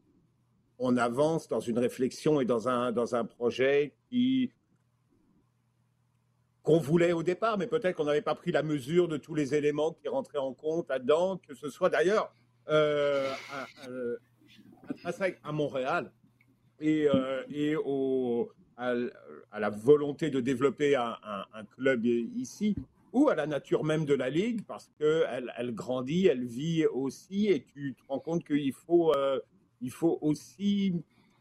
[0.79, 3.95] on avance dans une réflexion et dans un, dans un projet
[6.63, 9.55] qu'on voulait au départ, mais peut-être qu'on n'avait pas pris la mesure de tous les
[9.55, 12.33] éléments qui rentraient en compte là-dedans, que ce soit d'ailleurs
[12.69, 13.31] euh,
[15.43, 16.11] à, Montréal
[16.81, 18.95] et, euh, et au, à,
[19.59, 22.75] la volonté de développer un club ici
[23.15, 27.47] ou à la nature même de la Ligue, parce qu'elle elle grandit, elle vit aussi,
[27.47, 29.39] et tu te rends compte qu'il faut, euh,
[29.81, 30.93] il faut aussi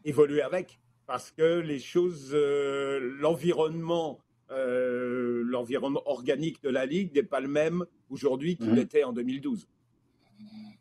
[0.04, 4.20] évoluer avec, parce que les choses, euh, l'environnement,
[4.52, 8.78] euh, l'environnement organique de la Ligue n'est pas le même aujourd'hui qu'il mhm.
[8.78, 9.66] était en 2012.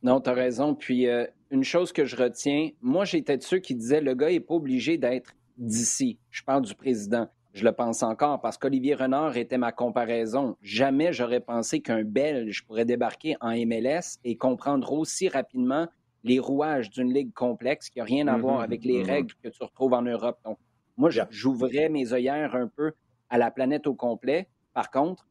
[0.03, 0.75] Non, tu as raison.
[0.75, 1.07] Puis
[1.49, 4.53] une chose que je retiens, moi j'étais de ceux qui disaient le gars n'est pas
[4.53, 6.19] obligé d'être d'ici.
[6.29, 7.29] Je parle du président.
[7.53, 10.57] Je le pense encore parce qu'Olivier Renard était ma comparaison.
[10.61, 15.87] Jamais j'aurais pensé qu'un Belge pourrait débarquer en MLS et comprendre aussi rapidement
[16.23, 18.63] les rouages d'une ligue complexe qui n'a rien à voir mm-hmm.
[18.63, 19.07] avec les mm-hmm.
[19.07, 20.39] règles que tu retrouves en Europe.
[20.43, 20.57] Donc,
[20.97, 22.93] moi, j'ouvrais mes œillères un peu
[23.29, 24.47] à la planète au complet.
[24.73, 25.27] Par contre,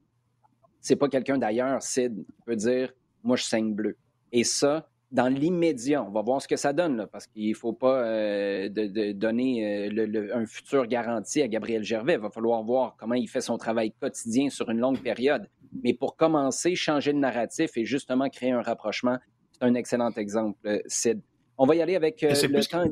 [0.80, 2.92] c'est pas quelqu'un d'ailleurs, Sid, qui peut dire
[3.24, 3.96] Moi, je saigne bleu.
[4.30, 7.74] Et ça, dans l'immédiat, on va voir ce que ça donne, parce qu'il ne faut
[7.74, 12.14] pas euh, de, donner euh, un futur garanti à Gabriel Gervais.
[12.14, 15.48] Il va falloir voir comment il fait son travail quotidien sur une longue période.
[15.82, 19.18] Mais pour commencer, changer de narratif et justement créer un rapprochement,
[19.52, 21.20] c'est un excellent exemple, euh, Sid.
[21.58, 22.84] On va y aller avec le temps.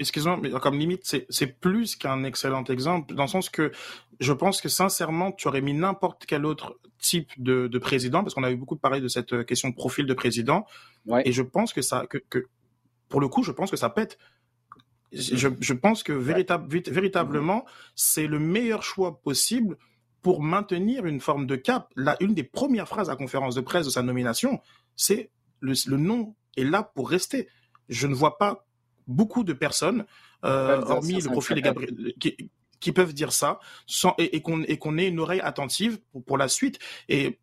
[0.00, 3.70] Excuse-moi, mais comme limite, c'est plus qu'un excellent exemple, dans le sens que
[4.18, 8.34] je pense que sincèrement, tu aurais mis n'importe quel autre type de, de président, parce
[8.34, 10.66] qu'on a eu beaucoup parlé de cette question de profil de président,
[11.24, 12.46] et je pense que ça, que, que,
[13.08, 14.18] pour le coup, je pense que ça pète.
[15.12, 17.64] Je, je pense que véritable, véritablement,
[17.96, 19.76] c'est le meilleur choix possible
[20.22, 21.90] pour maintenir une forme de cap.
[21.96, 24.60] Là, une des premières phrases à conférence de presse de sa nomination,
[24.94, 27.48] c'est le, le nom est là pour rester.
[27.88, 28.66] Je ne vois pas
[29.08, 30.04] beaucoup de personnes,
[30.44, 32.50] euh, hormis le profil de Gabriel, qui,
[32.80, 36.38] qui peuvent dire ça sans, et, qu'on et qu'on ait une oreille attentive pour, pour
[36.38, 37.38] la suite et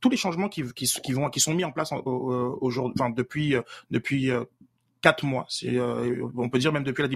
[0.00, 3.54] tous les changements qui, qui, qui vont qui sont mis en place aujourd'hui enfin depuis
[3.90, 4.30] depuis
[5.02, 5.44] quatre mois.
[5.48, 7.08] C'est, euh, on peut dire même depuis la,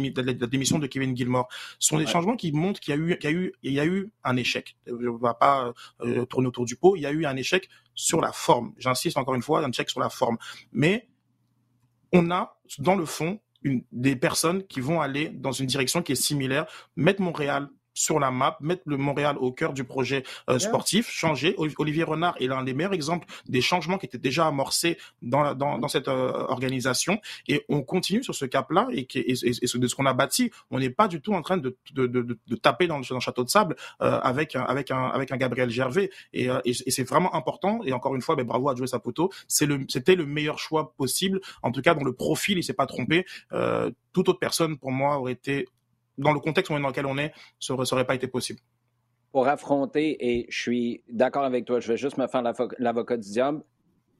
[0.46, 1.48] démission de Kevin Gilmore.
[1.78, 3.72] Ce sont des changements qui montrent qu'il y a eu, qu'il y a eu, il
[3.72, 4.76] y a eu un échec.
[4.90, 6.96] On va pas euh, tourner autour du pot.
[6.96, 8.74] Il y a eu un échec sur la forme.
[8.76, 10.36] J'insiste encore une fois, un échec sur la forme.
[10.72, 11.08] Mais
[12.12, 16.12] on a dans le fond une, des personnes qui vont aller dans une direction qui
[16.12, 20.58] est similaire, mettre Montréal sur la map, mettre le Montréal au cœur du projet euh,
[20.58, 21.56] sportif, changer.
[21.78, 25.78] Olivier Renard est l'un des meilleurs exemples des changements qui étaient déjà amorcés dans, dans,
[25.78, 27.20] dans cette euh, organisation.
[27.48, 30.50] Et on continue sur ce cap-là et, et, et, de ce qu'on a bâti.
[30.70, 33.16] On n'est pas du tout en train de, de, de, de taper dans le, dans
[33.16, 36.10] le, château de sable euh, avec, un, avec, un, avec un Gabriel Gervais.
[36.32, 37.80] Et, et c'est vraiment important.
[37.84, 39.30] Et encore une fois, ben, bravo à Joe Saputo.
[39.48, 41.40] C'était le meilleur choix possible.
[41.62, 43.24] En tout cas, dans le profil, il s'est pas trompé.
[43.52, 45.66] Euh, toute autre personne, pour moi, aurait été
[46.18, 48.60] dans le contexte dans lequel on est, ça n'aurait pas été possible.
[49.32, 52.42] Pour affronter, et je suis d'accord avec toi, je vais juste me faire
[52.78, 53.62] l'avocat du diable,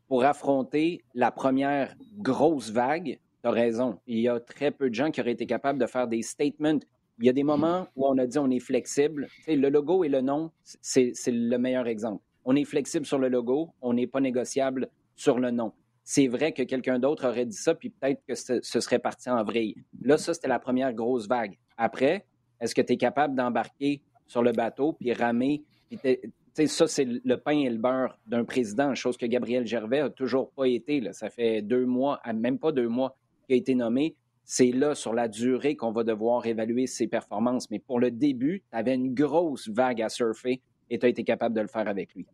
[0.08, 4.94] pour affronter la première grosse vague, tu as raison, il y a très peu de
[4.94, 6.78] gens qui auraient été capables de faire des statements.
[7.18, 9.26] Il y a des moments où on a dit on est flexible.
[9.48, 12.22] le logo et le nom, c'est le meilleur exemple.
[12.44, 15.72] On est flexible sur le logo, on n'est pas négociable sur le nom
[16.08, 19.42] c'est vrai que quelqu'un d'autre aurait dit ça, puis peut-être que ce, serait parti en
[19.42, 19.74] vrille.
[20.02, 21.58] Là, ça, c'était la première grosse vague.
[21.76, 22.24] Après,
[22.60, 25.64] est-ce que tu es capable d'embarquer sur le bateau puis ramer?
[26.54, 30.52] Ça, c'est le pain et le beurre d'un président, chose que Gabriel Gervais a toujours
[30.52, 31.00] pas été.
[31.00, 31.12] Là.
[31.12, 34.14] Ça fait deux mois, même pas deux mois, qu'il a été nommé.
[34.44, 37.68] C'est là, sur la durée, qu'on va devoir évaluer ses performances.
[37.72, 41.24] Mais pour le début, tu avais une grosse vague à surfer et tu as été
[41.24, 42.26] capable de le faire avec lui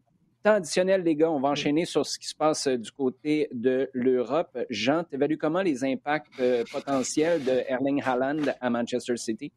[0.42, 1.31] temps additionnel, les gars.
[1.31, 4.59] On va enchaîner sur ce qui se passe euh, du côté de l'Europe.
[4.70, 9.52] Jean, tu évalues comment les impacts euh, potentiels de Erling Haaland à Manchester City?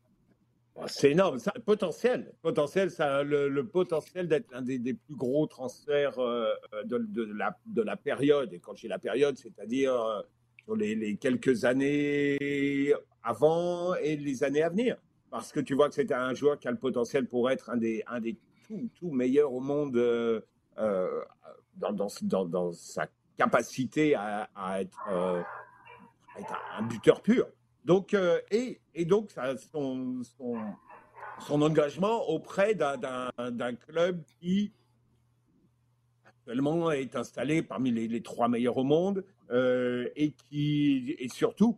[0.77, 1.39] Ah, c'est énorme.
[1.39, 2.33] Ça, potentiel.
[2.41, 6.49] Potentiel, ça le, potentiel d'être un des, plus gros transferts euh,
[6.85, 8.53] de, la, de la période.
[8.53, 10.23] Et quand j'ai la période, c'est-à-dire
[10.65, 12.93] sur les, quelques années
[13.23, 14.97] avant et les années à venir.
[15.31, 17.77] Parce que tu vois que c'est un joueur qui a le potentiel pour être un
[17.77, 20.41] des, un des tout, tout meilleurs au monde euh,
[20.77, 22.09] dans,
[22.45, 23.07] dans, sa
[23.37, 25.41] capacité à, être, euh,
[26.77, 27.47] un buteur pur.
[27.83, 29.31] Donc, euh, et, donc,
[29.71, 34.71] son, engagement auprès d'un club qui
[36.25, 41.77] actuellement est installé parmi les, trois meilleurs au monde et qui et surtout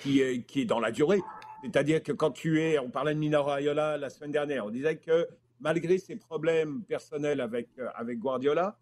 [0.00, 1.20] qui est dans la durée.
[1.62, 4.96] C'est-à-dire que quand tu es, on parlait de Minaro Ayola la semaine dernière, on disait
[4.96, 5.28] que
[5.60, 8.78] malgré ses problèmes personnels avec, euh, avec Guardiola,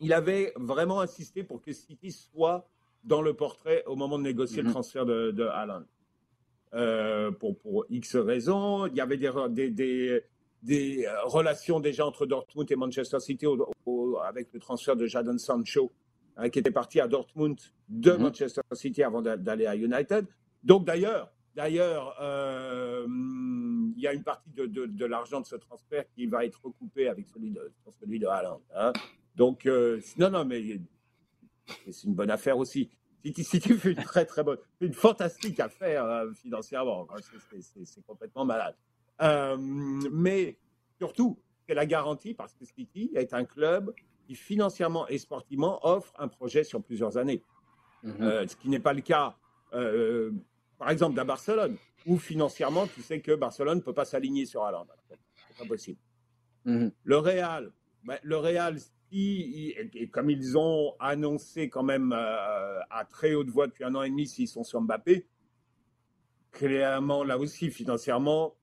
[0.00, 2.68] il avait vraiment insisté pour que City soit
[3.04, 4.74] dans le portrait au moment de négocier le mhm.
[4.74, 5.84] transfert de, de Haaland.
[6.74, 8.86] Euh, pour, pour X raisons.
[8.86, 10.22] Il y avait des, des,
[10.62, 13.46] des, relations déjà entre Dortmund et Manchester City
[14.24, 15.92] avec le transfert de Jadon Sancho,
[16.36, 17.56] hein, qui était parti à Dortmund
[17.88, 18.22] de mhm.
[18.22, 20.26] Manchester City avant d'aller à United.
[20.64, 23.06] Donc d'ailleurs, D'ailleurs, euh,
[23.96, 27.08] il y a une partie de, de, l'argent de ce transfert qui va être recoupée
[27.08, 28.60] avec celui de, celui de Haaland.
[28.74, 28.92] Hein.
[29.36, 30.80] Donc, euh, non, non, mais
[31.90, 32.90] c'est une bonne affaire aussi.
[33.24, 37.06] Si, tu fais une très, très bonne, une fantastique affaire euh, financièrement,
[37.84, 38.76] c'est complètement malade.
[40.12, 40.58] mais
[40.98, 43.94] surtout, c'est la garantie parce que City est un club
[44.26, 47.42] qui financièrement et sportivement offre un projet sur plusieurs années.
[48.04, 48.48] Mm-hmm.
[48.48, 49.34] ce qui n'est pas le cas
[50.84, 54.64] par exemple, d'un Barcelone, où financièrement, tu sais que Barcelone ne peut pas s'aligner sur
[54.64, 54.86] Haaland.
[55.08, 55.98] C'est pas possible.
[56.66, 56.92] Mhm.
[57.04, 57.72] Le Real,
[58.22, 58.76] le Real,
[59.10, 64.02] et comme ils ont annoncé quand même euh, à très haute voix depuis un an
[64.02, 65.26] et demi s'ils sont sur Mbappé,
[66.52, 68.54] clairement, là aussi, financièrement,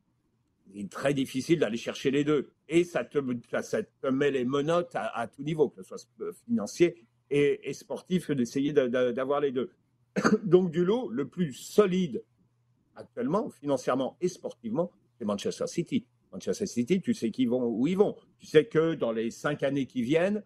[0.75, 2.51] il est très difficile d'aller chercher les deux.
[2.69, 3.17] Et ça te,
[3.63, 6.07] ça te met les menottes à, tout niveau, que ce soit
[6.45, 9.71] financier et, et sportif, d'essayer d'avoir les deux.
[10.43, 12.23] Donc, du lot, le plus solide
[12.95, 16.05] actuellement, financièrement et sportivement, c'est Manchester City.
[16.31, 18.15] Manchester City, tu sais qu'ils vont où ils vont.
[18.39, 20.43] Tu sais que dans les cinq années qui viennent,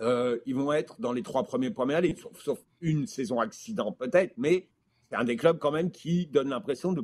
[0.00, 4.34] euh, ils vont être dans les trois premiers premières ligues, sauf, une saison accident peut-être,
[4.36, 4.68] mais
[5.08, 7.02] c'est un des clubs quand même qui donne l'impression de,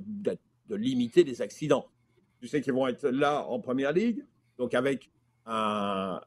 [0.70, 1.88] limiter les accidents.
[2.40, 4.24] Tu sais qu'ils vont être là en première ligue,
[4.58, 5.10] donc avec
[5.46, 6.20] un,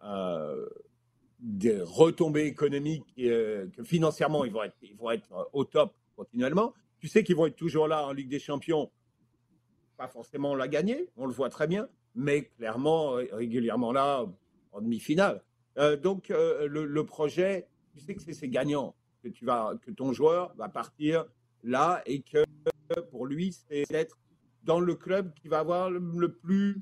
[1.39, 5.95] des retombées économiques euh, que financièrement ils vont être, ils vont être euh, au top
[6.15, 6.73] continuellement.
[6.99, 8.89] Tu sais qu'ils vont être toujours là en Ligue des Champions,
[9.97, 14.25] pas forcément la gagner, on le voit très bien, mais clairement régulièrement là
[14.71, 15.43] en demi-finale.
[15.77, 20.55] Euh, donc le, projet, tu sais que c'est gagnant, que tu vas, que ton joueur
[20.55, 21.25] va partir
[21.63, 22.43] là et que
[23.11, 24.17] pour lui c'est d'être
[24.63, 26.81] dans le club qui va avoir le plus,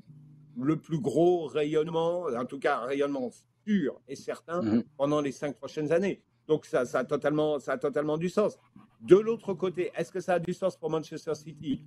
[0.58, 3.30] le plus gros rayonnement, en tout cas rayonnement
[3.66, 4.84] sûr et certain mhm.
[4.96, 6.22] pendant les cinq prochaines années.
[6.46, 8.58] Donc ça, ça, a totalement, ça a totalement du sens.
[9.00, 11.84] De l'autre côté, est-ce que ça a du sens pour Manchester City?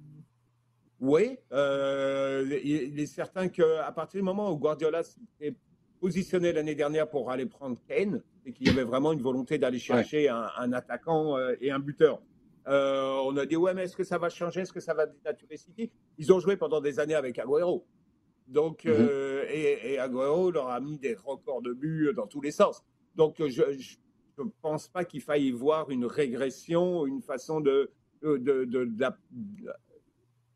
[0.99, 1.37] Oui.
[1.53, 5.55] Euh, il est certain qu'à partir du moment où Guardiola s'est
[5.99, 9.79] positionné l'année dernière pour aller prendre Kane, et qu'il y avait vraiment une volonté d'aller
[9.79, 12.21] chercher un, attaquant euh, et un buteur.
[12.67, 14.61] Euh, on a dit, ouais, mais est-ce que ça va changer?
[14.61, 15.91] Est-ce que ça va dénaturer City?
[16.17, 17.85] Ils ont joué pendant des années avec Agüero.
[18.49, 19.07] Donc, mhm.
[19.49, 22.83] et, et, Agüero leur a mis des records de buts dans tous les sens.
[23.15, 23.63] Donc, je
[24.43, 27.91] ne pense pas qu'il faille y voir une régression, une façon de,
[28.23, 28.91] de, de, de,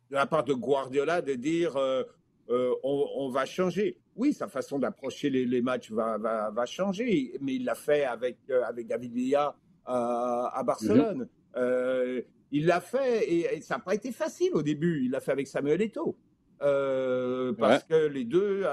[0.10, 2.04] la, part de Guardiola de dire euh,
[2.50, 3.98] euh, on, va changer.
[4.16, 8.38] Oui, sa façon d'approcher les, matchs va, va, va, changer, mais il l'a fait avec,
[8.50, 11.28] euh, avec David Villa à, Barcelone.
[11.56, 12.22] Mhm.
[12.52, 15.06] il l'a fait et, ça n'a pas été facile au début.
[15.06, 16.16] Il l'a fait avec Samuel Eto'o.
[17.58, 18.66] Parce que les deux,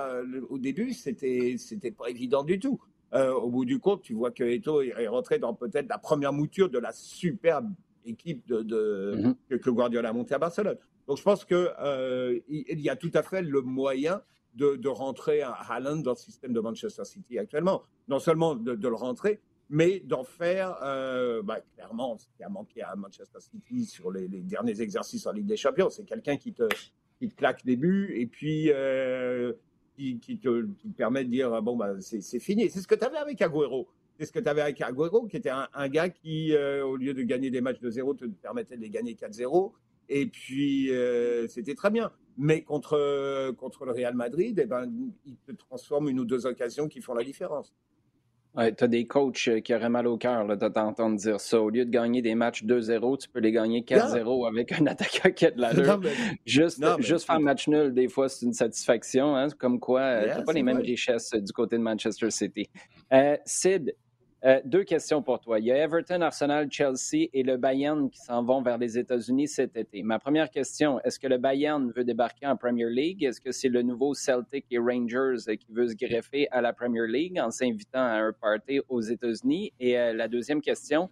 [0.49, 2.81] au début, c'était c'était pas évident du tout.
[3.13, 6.33] Euh, au bout du compte, tu vois que Eto est rentré dans peut-être la première
[6.33, 7.69] mouture de la superbe
[8.05, 9.59] équipe de, mhm.
[9.59, 10.77] que, Guardiola a montée à Barcelone.
[11.09, 14.23] Donc je pense qu'il euh, y a tout à fait le moyen
[14.55, 17.83] de, rentrer à Haaland dans le système de Manchester City actuellement.
[18.07, 22.83] Non seulement de, le rentrer, mais d'en faire, euh, bah, clairement, ce qui a manqué
[22.83, 26.69] à Manchester City sur les, derniers exercices en Ligue des Champions, c'est quelqu'un qui te,
[27.21, 28.73] qui te claque des buts et puis
[30.21, 32.71] qui, te, permet de dire bon, bah, c'est fini.
[32.71, 33.87] C'est ce que tu avais avec Agüero.
[34.19, 37.15] C'est ce que tu avais avec Agüero, qui était un, gars qui, euh, au lieu
[37.15, 39.73] de gagner des matchs de 0, te permettait de les gagner 4-0.
[40.09, 42.11] Et puis, euh, c'était très bien.
[42.37, 44.91] Mais contre, contre le Real Madrid, eh ben,
[45.27, 47.75] il te transforme une ou deux occasions qui font la différence.
[48.57, 51.61] Ouais, tu as des coachs euh, qui auraient mal au cœur de t'entendre dire ça.
[51.61, 55.31] Au lieu de gagner des matchs 2-0, tu peux les gagner 4-0 avec un attaquant
[55.31, 56.01] qui a de l'allure.
[56.45, 59.37] Juste, juste faire match nul, des fois, c'est une satisfaction.
[59.37, 59.49] Hein?
[59.57, 62.69] Comme quoi, euh, tu n'as pas les mêmes richesses du côté de Manchester City.
[63.13, 63.95] Euh, Sid,
[64.45, 65.59] euh, deux questions pour toi.
[65.59, 69.49] Il y a Everton, Arsenal, Chelsea et le Bayern qui s'en vont vers les États-Unis
[69.49, 70.03] cet été.
[70.03, 73.23] Ma première question, est-ce que le Bayern veut débarquer en Premier League?
[73.23, 77.07] Est-ce que c'est le nouveau Celtic et Rangers qui veut se greffer à la Premier
[77.07, 79.73] League en s'invitant à un party aux États-Unis?
[79.79, 81.11] Et euh, la deuxième question,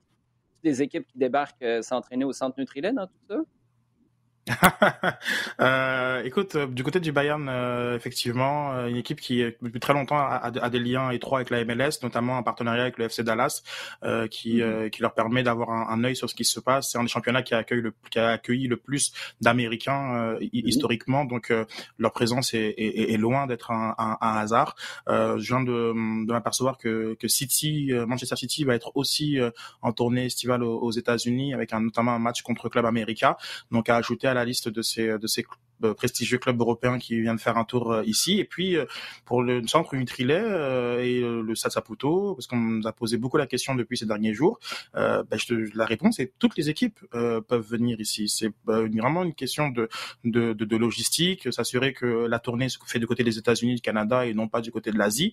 [0.62, 3.37] des équipes qui débarquent euh, s'entraîner au Centre Nutrilène dans tout ça?
[5.61, 9.93] euh, écoute, euh, du côté du Bayern, euh, effectivement, euh, une équipe qui depuis très
[9.93, 13.63] longtemps a, des liens étroits avec la MLS, notamment un partenariat avec le FC Dallas,
[14.31, 14.91] qui, mhm.
[14.91, 16.91] qui leur permet d'avoir un, un, œil sur ce qui se passe.
[16.93, 20.49] C'est un des championnats qui, accueille le, qui a accueilli le plus d'Américains mhm.
[20.53, 21.53] historiquement, donc
[21.99, 24.77] leur présence est, est, est loin d'être un, un, un, hasard.
[25.07, 25.93] je viens de,
[26.27, 29.39] de m'apercevoir que, que City, Manchester City, va être aussi
[29.83, 33.37] en tournée estivale aux, aux États-Unis avec un, notamment un match contre Club América,
[33.71, 35.44] donc à ajouter à la liste de ces de ces
[35.97, 38.38] prestigieux club européen qui vient de faire un tour euh, ici.
[38.38, 38.85] Et puis euh,
[39.25, 40.38] pour le centre Utrilet
[41.05, 44.35] et le Stade Saputo, parce qu'on nous a posé beaucoup la question depuis ces derniers
[44.35, 44.59] jours,
[44.95, 48.29] ben, je la réponse est toutes les équipes peuvent venir ici.
[48.29, 49.88] C'est vraiment une question de,
[50.25, 53.81] de, de, de logistique, s'assurer que la tournée se fait du côté des États-Unis, du
[53.81, 55.33] Canada et non pas du côté de l'Asie.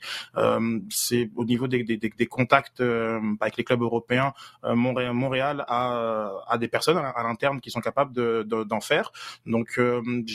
[0.89, 6.58] c'est au niveau des, des, des contacts avec les clubs européens, Montréal, Montréal a, a
[6.58, 9.12] des personnes à, l'interne qui sont capables d'en de, faire.
[9.45, 9.79] Donc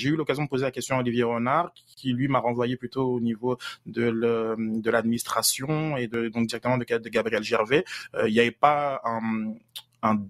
[0.00, 3.04] j'ai eu l'occasion de poser la question à Olivier Renard, qui lui m'a renvoyé plutôt
[3.04, 7.84] au niveau de l'administration et de, donc directement de, Gabriel Gervais.
[8.14, 9.54] Euh, il n'y avait pas un,
[10.02, 10.22] un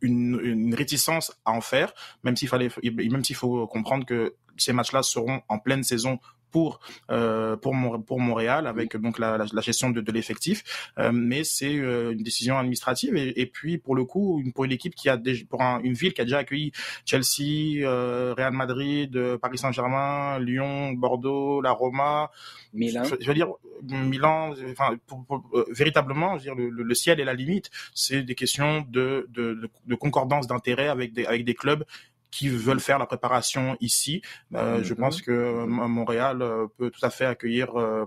[0.00, 1.92] une, une, réticence à en faire,
[2.22, 6.80] même s'il fallait, même s'il faut comprendre que ces matchs-là seront en pleine saison pour
[7.10, 7.74] euh, pour
[8.06, 10.90] pour Montréal avec donc la, la, gestion de, de l'effectif.
[10.98, 14.64] Euh, mais c'est euh, une décision administrative et, et, puis pour le coup une, pour
[14.64, 16.72] une équipe qui a déjà, pour une ville qui a déjà accueilli
[17.04, 22.30] Chelsea euh, Real Madrid euh, Paris Saint-Germain Lyon Bordeaux la Roma.
[22.74, 23.02] Milan.
[23.04, 23.48] Je, veux dire
[23.82, 27.70] Milan enfin pour, pour, véritablement je veux dire le, le, ciel est la limite.
[27.94, 31.84] C'est des questions de de, de, de concordance d'intérêt avec des avec des clubs
[32.30, 34.22] qui veulent faire la préparation ici.
[34.54, 35.00] Euh, je mhm.
[35.00, 38.06] pense que euh, Montréal euh, peut tout à fait accueillir, euh,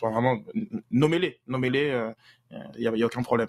[0.00, 0.38] vraiment,
[0.90, 2.12] nommez-les, nommez-les,
[2.76, 3.48] il n'y a, a, aucun problème.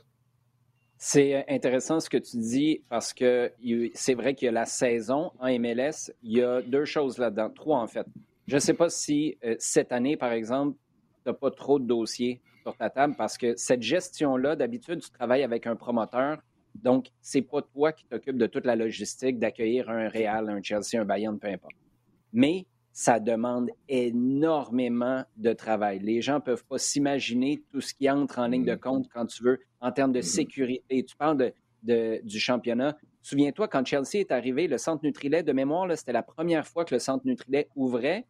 [0.98, 3.54] C'est intéressant ce que tu dis parce que
[3.94, 6.12] c'est vrai qu'il y a la saison en MLS.
[6.24, 8.06] Il y a deux choses là-dedans, trois en fait.
[8.48, 10.78] Je ne sais pas si cette année, par exemple,
[11.24, 15.10] tu n'as pas trop de dossiers sur ta table parce que cette gestion-là, d'habitude, tu
[15.10, 16.40] travailles avec un promoteur
[16.76, 21.00] donc, c'est pas toi qui t'occupes de toute la logistique d'accueillir un Real, un Chelsea,
[21.00, 21.76] un Bayern, peu importe.
[22.32, 26.00] Mais ça demande énormément de travail.
[26.00, 28.80] Les gens ne peuvent pas s'imaginer tout ce qui entre en ligne de mm-hmm.
[28.80, 30.24] compte quand tu veux en termes de mm-hmm.
[30.24, 31.04] sécurité.
[31.04, 31.54] Tu parles
[31.84, 32.98] de, du championnat.
[33.22, 36.96] Souviens-toi, quand Chelsea est arrivé, le centre Nutrilet, de mémoire, c'était la première fois que
[36.96, 38.26] le centre Nutrilet ouvrait,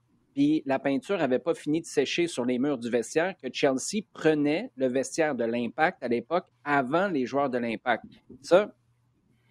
[0.66, 4.72] la peinture n'avait pas fini de sécher sur les murs du vestiaire, que Chelsea prenait
[4.76, 8.06] le vestiaire de l'Impact à l'époque avant les joueurs de l'Impact.
[8.42, 8.74] Ça,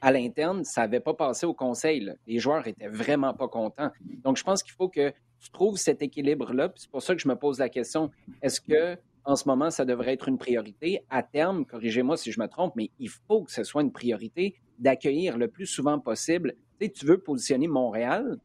[0.01, 2.11] à l'interne, ça n'avait pas passé au conseil.
[2.26, 3.91] Les joueurs étaient vraiment pas contents.
[4.22, 6.72] Donc, je pense qu'il faut que tu trouves cet équilibre-là.
[6.76, 8.11] C'est pour ça que je me pose la question
[8.43, 11.05] est-ce que en ce moment, ça devrait être une priorité.
[11.11, 14.55] À terme, corrigez-moi si je me trompe, mais il faut que ce soit une priorité
[14.78, 16.55] d'accueillir le plus souvent possible.
[16.80, 18.39] Tu tu veux positionner Montréal,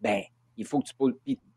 [0.00, 0.22] ben,
[0.56, 0.94] il faut que tu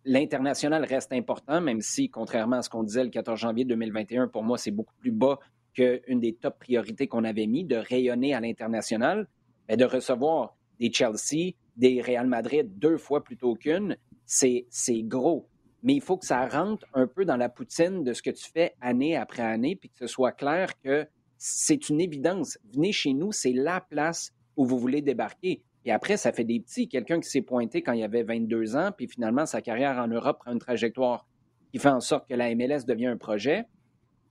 [0.05, 4.43] L'international reste important, même si, contrairement à ce qu'on disait le 14 janvier 2021, pour
[4.43, 5.39] moi, c'est beaucoup plus bas
[5.73, 9.27] qu'une des top priorités qu'on avait mis, de rayonner à l'international,
[9.67, 14.67] mais de recevoir des Chelsea, des Real Madrid deux fois plutôt qu'une, c'est
[15.03, 15.47] gros.
[15.83, 18.49] Mais il faut que ça rentre un peu dans la poutine de ce que tu
[18.51, 22.57] fais année après année, puis que ce soit clair que c'est une évidence.
[22.73, 25.63] Venez chez nous, c'est la place où vous voulez débarquer.
[25.85, 26.87] Et après, ça fait des petits.
[26.87, 30.39] Quelqu'un qui s'est pointé quand il avait 22 ans, puis finalement, sa carrière en Europe
[30.39, 31.25] prend une trajectoire
[31.71, 33.65] qui fait en sorte que la MLS devient un projet.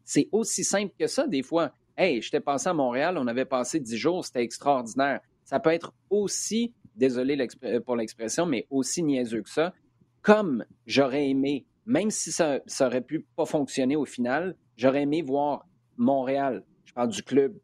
[0.05, 1.73] C'est aussi simple que ça, des fois.
[1.97, 5.21] Hey, j'étais passé à Montréal, on avait passé dix jours, c'était extraordinaire.
[5.45, 7.37] Ça peut être aussi, désolé
[7.85, 9.73] pour l'expression, mais aussi niaiseux que ça.
[10.23, 15.23] Comme j'aurais aimé, même si ça, ça aurait pu pas fonctionner au final, j'aurais aimé
[15.23, 17.59] voir Montréal, je parle du club,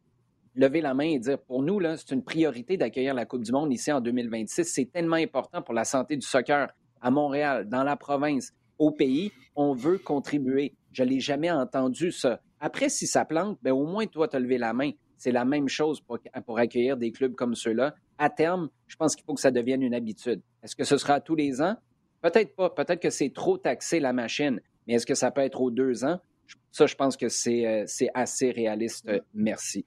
[0.54, 3.52] lever la main et dire pour nous, là, c'est une priorité d'accueillir la Coupe du
[3.52, 4.64] Monde ici en 2026.
[4.64, 6.68] C'est tellement important pour la santé du soccer
[7.00, 9.32] à Montréal, dans la province, au pays.
[9.56, 10.74] On veut contribuer.
[10.92, 12.40] Je ne l'ai jamais entendu, ça.
[12.60, 14.92] Après, si ça plante, bien, au moins, toi, tu as levé la main.
[15.16, 17.94] C'est la même chose pour, pour accueillir des clubs comme ceux-là.
[18.18, 20.40] À terme, je pense qu'il faut que ça devienne une habitude.
[20.62, 21.76] Est-ce que ce sera tous les ans?
[22.22, 22.70] Peut-être pas.
[22.70, 24.60] Peut-être que c'est trop taxer la machine.
[24.86, 26.18] Mais est-ce que ça peut être aux deux ans?
[26.72, 29.08] Ça, je pense que c'est euh, assez réaliste.
[29.34, 29.84] Merci.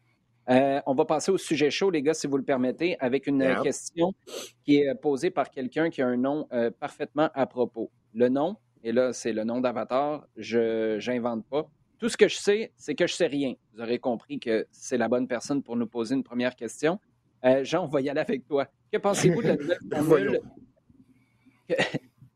[0.50, 3.62] Euh, on va passer au sujet chaud, les gars, si vous le permettez, avec une
[3.64, 4.14] question
[4.64, 7.92] qui est posée par quelqu'un qui a un nom euh, parfaitement à propos.
[8.14, 10.26] Le nom, et là, c'est le nom d'Avatar.
[10.38, 11.70] Je n'invente pas.
[12.00, 13.56] Tout ce que je sais, c'est que je sais rien.
[13.74, 17.00] Vous aurez compris que c'est la bonne personne pour nous poser une première question.
[17.44, 18.68] Euh, Jean, on va y aller avec toi.
[18.92, 20.42] Que pensez-vous de la nouvelle formule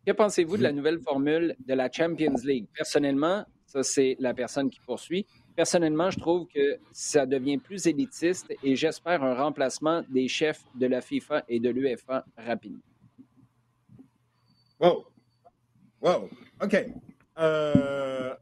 [0.05, 2.68] que, pensez-vous de la nouvelle formule de la Champions League?
[2.76, 5.26] Personnellement, ça, c'est la personne qui poursuit.
[5.56, 10.88] Personnellement, je trouve que ça devient plus élitiste et j'espère un remplacement des chefs de
[10.88, 12.82] la FIFA et de l'UEFA rapidement.
[14.80, 15.06] Wow.
[16.02, 16.30] Wow.
[16.62, 16.86] OK.
[17.38, 18.34] Euh,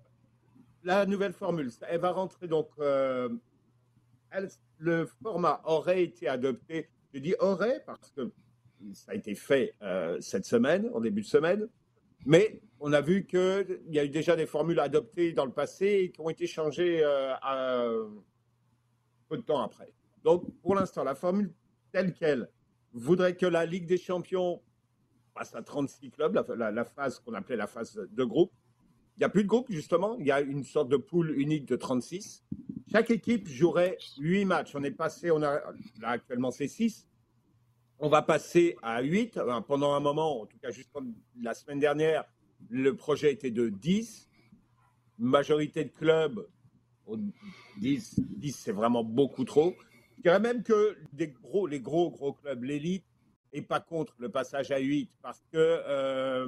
[0.84, 2.70] la nouvelle formule, elle va rentrer donc.
[2.80, 3.30] Euh,
[4.78, 6.90] le format aurait été adopté.
[7.14, 8.32] Je dis aurait parce que
[8.94, 11.68] ça a été fait euh, cette semaine, en début de semaine.
[12.26, 15.86] Mais on a vu qu'il y a eu déjà des formules adoptées dans le passé
[15.86, 17.02] et qui ont été changées
[19.28, 19.94] peu de temps après.
[20.24, 21.54] Donc, pour l'instant, la formule
[21.92, 22.50] telle qu'elle
[22.94, 24.62] voudrait que la Ligue des Champions
[25.34, 28.52] passe à 36 clubs, la, phase qu'on appelait la phase de groupe.
[29.16, 30.16] Il n'y a plus de groupe, justement.
[30.18, 32.44] Il y a une sorte de poule unique de 36.
[32.92, 34.76] Chaque équipe jouerait 8 matchs.
[34.76, 35.62] On est passé, on a,
[36.00, 37.08] là actuellement c'est 6.
[38.02, 39.40] On va passer à 8.
[39.68, 40.90] Pendant un moment, en tout cas juste
[41.42, 42.24] la semaine dernière,
[42.70, 44.30] le projet était de 10.
[45.18, 46.48] majorité de clubs,
[47.82, 49.76] 10, 10 c'est vraiment beaucoup trop.
[50.18, 50.98] Je dirais même que
[51.42, 53.06] gros, les gros, gros clubs, l'élite,
[53.52, 56.48] et pas contre le passage à 8 parce que euh,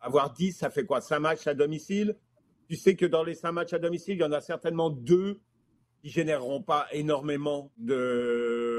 [0.00, 1.00] avoir 10, ça fait quoi?
[1.00, 2.16] 5 matchs à domicile?
[2.68, 5.40] Tu sais que dans les 5 matchs à domicile, il y en a certainement deux
[6.00, 8.73] qui généreront pas énormément de,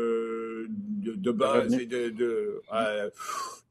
[1.25, 2.61] de, buzz et de, de,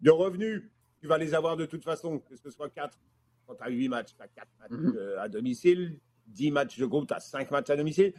[0.01, 0.63] de, revenus.
[1.01, 2.99] Tu vas les avoir de toute façon, que ce soit 4.
[3.47, 4.97] Quand tu as 8 matchs, tu as 4 matchs mhm.
[4.97, 5.99] euh, à domicile.
[6.29, 8.15] 10 matchs de groupe, tu as 5 matchs à domicile.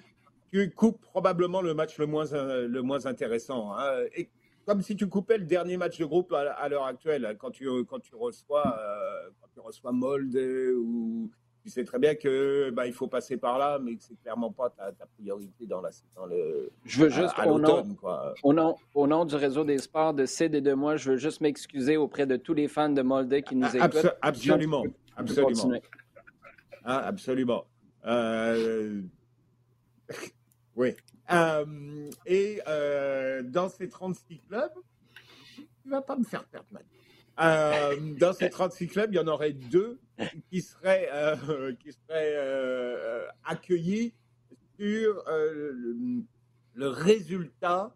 [0.51, 3.75] Tu coupes probablement le match le moins, euh, le moins intéressant.
[3.75, 4.03] Hein.
[4.15, 4.29] Et
[4.65, 7.99] comme si tu coupais le dernier match de groupe à, l'heure actuelle, quand tu, quand
[7.99, 10.35] tu reçois, euh, quand tu reçois Molde
[10.77, 11.31] ou
[11.65, 14.51] tu sais très bien que bah, il faut passer par là, mais que c'est clairement
[14.51, 16.69] pas ta, priorité dans, la, dans le.
[16.83, 17.83] Je veux juste, au, nom,
[18.43, 21.17] au, nom, au nom du réseau des sports de Sid et de moi, je veux
[21.17, 24.15] juste m'excuser auprès de tous les fans de Molde qui nous écoutent.
[24.21, 24.83] absolument,
[25.17, 25.81] absolument.
[26.83, 27.65] Ah, absolument.
[28.05, 29.01] Euh,
[30.75, 30.93] oui.
[31.31, 34.73] Euh, et euh, dans ces 36 clubs,
[35.55, 36.81] tu vas pas me faire perdre ma
[37.39, 39.99] euh, dans ces 36 clubs, il y en aurait deux
[40.49, 41.09] qui seraient,
[41.79, 44.13] qui seraient accueillis
[44.79, 47.93] sur le, résultat,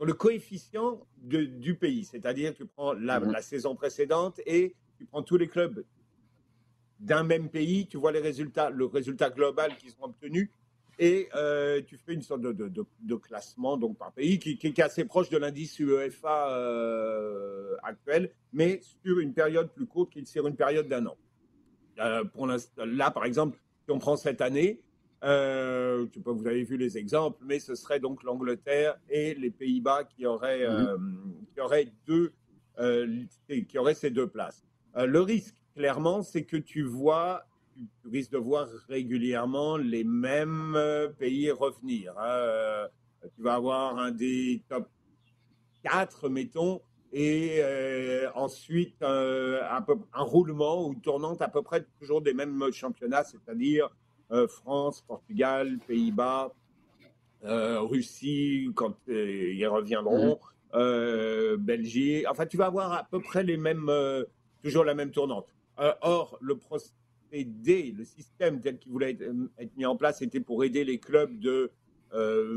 [0.00, 2.04] le coefficient de, du pays.
[2.04, 3.32] C'est-à-dire, tu prends la, mhm.
[3.32, 5.84] la, saison précédente et tu prends tous les clubs
[7.00, 10.50] d'un même pays, tu vois les résultats, le résultat global qui sont obtenus
[10.98, 14.66] et euh, tu fais une sorte de, de, de, classement donc par pays qui, qui,
[14.68, 20.26] est assez proche de l'indice UEFA euh, actuel, mais sur une période plus courte qu'il
[20.26, 21.16] sur une période d'un an.
[21.98, 24.80] Euh, pour là, par exemple, si on prend cette année,
[25.22, 29.50] je sais pas, vous avez vu les exemples, mais ce serait donc l'Angleterre et les
[29.50, 31.46] Pays-Bas qui auraient, mmh.
[31.54, 32.32] qui auraient deux,
[33.48, 34.64] qui auraient ces deux places.
[34.94, 37.44] le risque, clairement, c'est que tu vois
[37.76, 42.14] tu, risques de voir régulièrement les mêmes euh, pays revenir.
[42.18, 42.24] Hein.
[42.26, 42.88] Euh,
[43.34, 44.88] tu vas avoir un des top
[45.82, 46.80] 4, mettons,
[47.12, 52.72] et euh, ensuite un, peu, un, roulement ou tournante à peu près toujours des mêmes
[52.72, 53.90] championnats, c'est-à-dire
[54.48, 56.52] France, Portugal, Pays-Bas,
[57.42, 60.40] Russie, quand ils reviendront,
[60.74, 61.56] mmh.
[61.56, 62.26] Belgique.
[62.28, 63.90] Enfin, tu vas avoir à peu près les mêmes,
[64.62, 65.46] toujours la même tournante.
[66.02, 66.56] or, le,
[67.32, 70.98] aider, le système tel qu'il voulait euh, être, mis en place était pour aider les
[70.98, 71.70] clubs de
[72.12, 72.56] euh,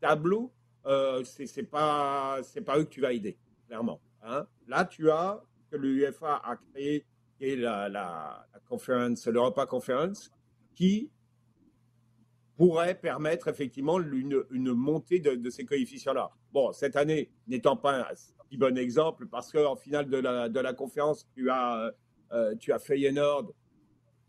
[0.00, 0.52] mi-tableau.
[0.86, 3.36] Euh, c'est pas c'est pas eux que tu vas aider,
[3.66, 4.00] clairement.
[4.22, 4.46] Hein.
[4.66, 7.04] Là, tu as que l'UEFA a créé
[7.40, 10.30] et la, la, la conférence, l'Europa Conference,
[10.74, 11.10] qui
[12.56, 16.30] pourrait permettre effectivement une, une montée de, de ces coefficients-là.
[16.52, 18.10] Bon, cette année n'étant pas
[18.56, 21.92] bon exemple, parce qu'en finale de la, de la conférence, tu as
[22.32, 23.54] euh, tu as Feyenoord,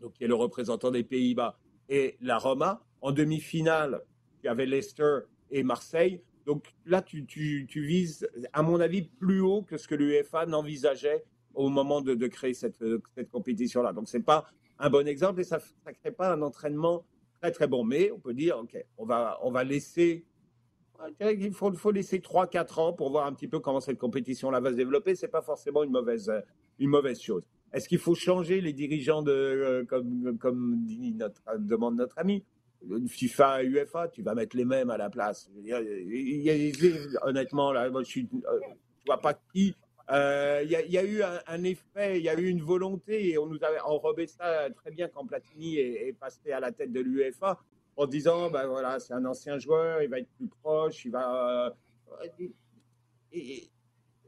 [0.00, 1.58] donc, qui est le représentant des Pays-Bas,
[1.88, 2.82] et la Roma.
[3.00, 4.02] En demi-finale,
[4.42, 6.22] tu avais Leicester et Marseille.
[6.46, 7.26] Donc là, tu,
[7.74, 12.54] vises, à mon avis, plus haut que ce que l'UEFA n'envisageait au moment de, créer
[12.54, 12.82] cette,
[13.30, 13.92] compétition-là.
[13.92, 14.46] Donc, ce n'est pas
[14.78, 17.04] un bon exemple et ça ne crée pas un entraînement
[17.40, 17.84] très, très bon.
[17.84, 20.24] Mais on peut dire, OK, on va, on va laisser.
[21.20, 24.76] Il faut, laisser 3-4 ans pour voir un petit peu comment cette compétition-là va se
[24.76, 25.14] développer.
[25.14, 26.30] Ce n'est pas forcément une mauvaise,
[26.78, 27.42] une mauvaise chose.
[27.72, 30.84] Est-ce qu'il faut changer les dirigeants de, euh, comme, comme
[31.16, 32.44] notre, demande notre ami
[33.08, 35.50] FIFA UEFA, tu vas mettre les mêmes à la place.
[37.22, 38.60] honnêtement, là, je suis, euh,
[39.06, 39.74] vois pas qui.
[40.10, 43.46] Euh, il y, a eu un, effet, il y a eu une volonté, et on
[43.46, 47.60] nous avait enrobé ça très bien quand Platini est, passé à la tête de l'UEFA,
[47.96, 51.74] en disant, ben voilà, c'est un ancien joueur, il va être plus proche, il va.
[53.32, 53.70] et,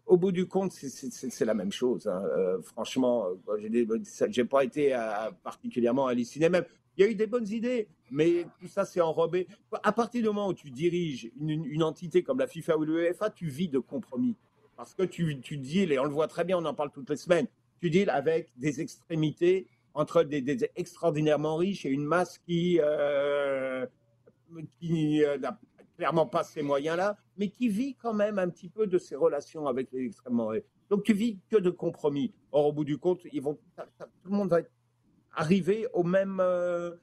[0.07, 2.07] au bout du compte, c'est la même chose.
[2.07, 2.23] Hein.
[2.37, 4.97] Euh, franchement, euh, je n'ai pas été
[5.43, 6.49] particulièrement halluciné.
[6.49, 6.65] Même,
[6.97, 9.47] il y a eu des bonnes idées, mais tout ça s'est enrobé.
[9.83, 13.47] À partir du moment où tu diriges une, entité comme la FIFA ou l'UEFA, tu
[13.47, 14.37] vis de compromis.
[14.77, 17.09] Parce que tu, tu deals, et on le voit très bien, on en parle toutes
[17.09, 17.47] les semaines,
[17.81, 23.87] tu deals avec des extrémités entre des, extraordinairement riches et une masse qui, euh,
[24.81, 25.59] qui n'a
[25.97, 29.67] clairement pas ces moyens-là, mais qui vit quand même un petit peu de ses relations
[29.67, 30.65] avec les extrêmement riches.
[30.91, 32.35] Donc tu vis que de compromis.
[32.51, 34.61] Or, au bout du compte, ils vont, tout le monde va
[35.35, 36.95] arriver au même, euh,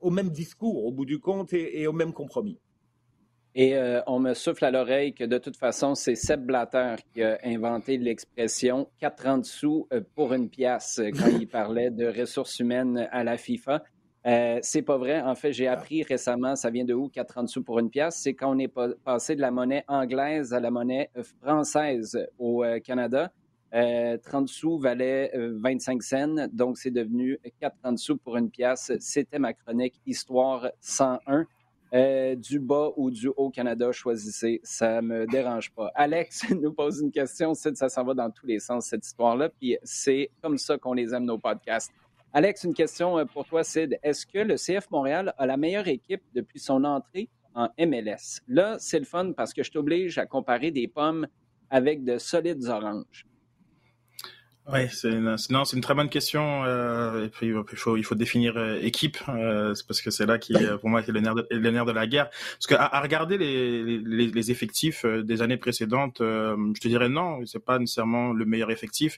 [0.00, 2.58] au même discours, au bout du compte, et, au même compromis.
[3.58, 7.22] Et euh, on me souffle à l'oreille que de toute façon, c'est Seb Blatter qui
[7.22, 13.08] a inventé l'expression 4 sous euh, pour une pièce quand il parlait de ressources humaines
[13.10, 13.82] à la FIFA.
[14.26, 15.20] Euh, c'est pas vrai.
[15.20, 18.16] En fait, j'ai appris récemment, ça vient de où, 30 sous pour une pièce?
[18.16, 18.72] C'est quand on est
[19.04, 23.30] passé de la monnaie anglaise à la monnaie euh, française au euh, Canada.
[23.72, 28.90] 30 sous valait 25 cents, donc c'est devenu 4,30 sous pour une pièce.
[29.00, 31.46] C'était ma chronique Histoire 101.
[31.92, 35.90] Du bas ou du haut Canada, choisissez, ça me dérange pas.
[35.94, 39.78] Alex nous pose une question, ça s'en va dans tous les sens, cette histoire-là, puis
[39.82, 41.92] c'est comme ça qu'on les aime, nos podcasts.
[42.32, 43.98] Alex, une question euh, pour toi, Sid.
[44.02, 48.42] Est-ce que le CF Montréal a la meilleure équipe depuis son entrée en MLS?
[48.46, 51.26] Là, c'est le fun parce que je t'oblige à comparer des pommes
[51.70, 53.26] avec de solides oranges.
[54.68, 56.64] Oui, c'est une, non, c'est une très bonne question.
[56.64, 60.26] Euh, et puis il faut il faut définir euh, équipe, euh, c'est parce que c'est
[60.26, 62.30] là qui pour moi c'est le nerf de, le nerf de la guerre.
[62.30, 66.88] Parce que à, regarder les, les, les, effectifs euh, des années précédentes, euh, je te
[66.88, 69.16] dirais non, c'est pas nécessairement le meilleur effectif.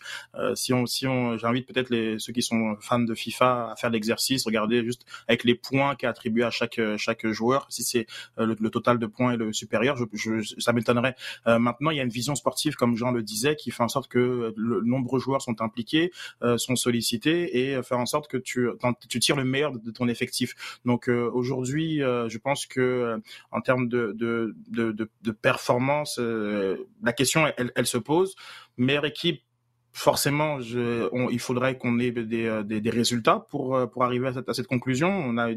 [0.55, 3.89] si on si on j'invite peut-être les ceux qui sont fans de FIFA à faire
[3.89, 7.67] l'exercice, regarder juste avec les points est attribué à chaque chaque joueur.
[7.71, 11.15] Si c'est le, total de points est le supérieur, je, je ça m'étonnerait.
[11.47, 14.09] maintenant, il y a une vision sportive comme Jean le disait qui fait en sorte
[14.09, 15.09] que le nombre de
[15.41, 16.13] sont impliqués,
[16.43, 18.69] euh, sont sollicités et faire en sorte que tu,
[19.09, 20.55] tu tires le meilleur de, ton effectif.
[20.85, 23.21] Donc euh, aujourd'hui, euh, je pense que
[23.51, 28.35] en termes de, de, de, performance, la question elle, se pose.
[28.77, 29.43] Meilleure équipe
[29.93, 34.67] forcément, il faudrait qu'on ait des, des, résultats pour pour arriver à cette, à cette
[34.67, 35.09] conclusion.
[35.09, 35.49] On a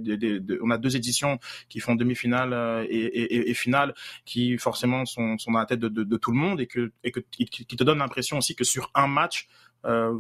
[0.62, 1.38] on a deux éditions
[1.70, 3.94] qui font demi-finale et, finale,
[4.26, 7.12] qui forcément sont, sont dans la tête de, de, tout le monde et que et
[7.12, 9.48] que qui te donnent l'impression aussi que sur un match,
[9.86, 10.18] euh,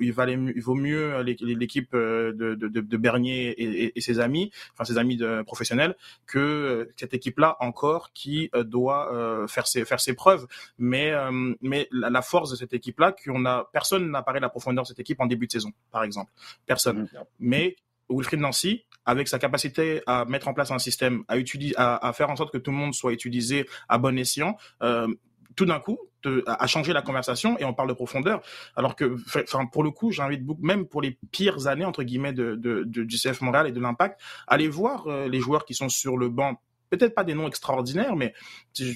[0.00, 4.84] il, valait, il vaut mieux l'équipe de, de, de, Bernier et, et, ses amis, enfin
[4.84, 5.96] ses amis de, professionnels,
[6.26, 10.46] que cette équipe-là encore qui doit faire ses faire ses preuves.
[10.78, 11.12] Mais
[11.60, 14.88] mais la, force de cette équipe-là, qu'on a personne n'a parlé de la profondeur de
[14.88, 16.30] cette équipe en début de saison, par exemple,
[16.66, 17.02] personne.
[17.02, 17.08] Mmh.
[17.38, 17.76] Mais
[18.10, 22.30] Wilfried Nancy, avec sa capacité à mettre en place un système, à, utiliser, à, faire
[22.30, 25.08] en sorte que tout le monde soit utilisé à bon escient, euh,
[25.56, 25.98] tout d'un coup,
[26.46, 28.42] a changé la conversation et on parle de profondeur.
[28.76, 32.32] Alors que, enfin, pour le coup, j'invite beaucoup, même pour les pires années entre guillemets
[32.32, 32.54] de,
[32.84, 36.28] du CF Montréal et de l'Impact, allez voir euh, les joueurs qui sont sur le
[36.28, 36.60] banc
[36.90, 38.34] peut-être pas des noms extraordinaires, mais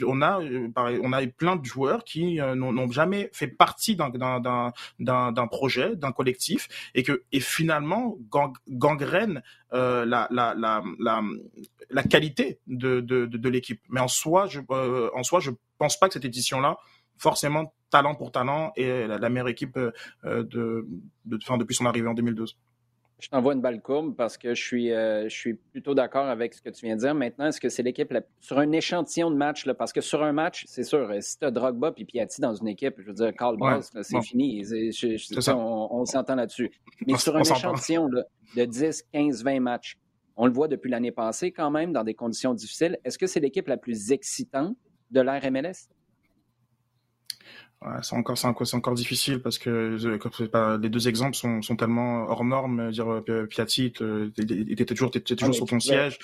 [0.07, 5.47] on a, euh, on a plein de joueurs qui euh, n'ont jamais fait partie d'un
[5.47, 8.17] projet, d'un collectif, et que et finalement
[8.69, 11.23] gangrène euh, la, la, la, la,
[11.91, 13.81] la qualité de, de, de, l'équipe.
[13.89, 14.61] Mais en soi, je,
[15.15, 16.79] en soi, je pense pas que cette édition-là
[17.19, 19.93] forcément talent pour talent et la, meilleure équipe de,
[20.25, 20.87] de,
[21.25, 22.57] depuis son arrivée en 2012.
[23.25, 26.53] Je t'envoie une balle courbe parce que je suis, euh, je suis plutôt d'accord avec
[26.53, 27.15] ce que tu viens de dire.
[27.15, 29.65] Maintenant, est-ce que c'est l'équipe sur un échantillon de match?
[29.67, 32.41] Là, parce que sur un match, c'est sûr, euh, si tu as Drogba et Piatti
[32.41, 34.63] dans une équipe, je veux dire, Carl ouais, c'est fini.
[35.49, 36.71] on, s'entend là-dessus.
[37.07, 39.97] Mais sur un échantillon de 10, 15, 20 matchs,
[40.37, 42.99] on le voit depuis l'année passée quand même dans des conditions difficiles.
[43.05, 44.77] Est-ce que c'est l'équipe la plus excitante
[45.13, 45.89] de l'ère MLS?
[48.03, 52.25] C'est encore, c'est encore, encore, difficile parce que euh, les deux exemples sont, sont tellement
[52.29, 52.91] hors normes.
[52.91, 53.93] Dire euh, Piatti
[54.37, 56.19] était toujours, toujours sur ton siège.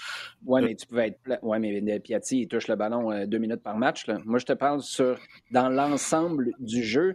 [0.45, 1.39] Ouais, mais tu pouvais être.
[1.43, 4.07] Ouais, mais Piatti il touche le ballon euh, deux minutes par match.
[4.07, 4.18] Là.
[4.25, 5.18] Moi, je te parle sur
[5.51, 7.14] dans l'ensemble du jeu.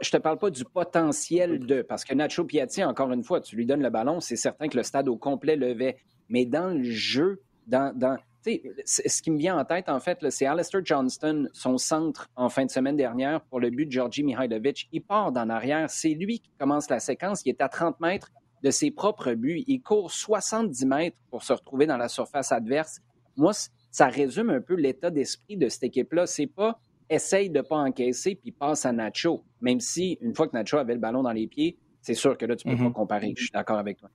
[0.00, 3.56] Je te parle pas du potentiel de parce que Nacho Piatti, encore une fois, tu
[3.56, 5.96] lui donnes le ballon, c'est certain que le stade au complet levait.
[6.28, 10.46] Mais dans le jeu, dans, dans ce qui me vient en tête, en fait, c'est
[10.46, 14.88] Alistair Johnston, son centre en fin de semaine dernière pour le but de Georgi Mihailovic.
[14.92, 15.90] Il part d'en arrière.
[15.90, 17.42] C'est lui qui commence la séquence.
[17.44, 18.30] Il est à 30 mètres
[18.62, 19.62] de ses propres buts.
[19.66, 23.00] Il court 70 mètres pour se retrouver dans la surface adverse.
[23.36, 23.52] Moi,
[23.90, 26.26] ça résume un peu l'état d'esprit de cette équipe-là.
[26.26, 26.80] C'est pas
[27.10, 29.44] essaye de ne pas encaisser puis passe à Nacho.
[29.60, 32.46] Même si, une fois que Nacho avait le ballon dans les pieds, c'est sûr que
[32.46, 32.84] là, tu peux mm-hmm.
[32.84, 33.34] pas comparer.
[33.36, 34.10] Je suis d'accord avec toi.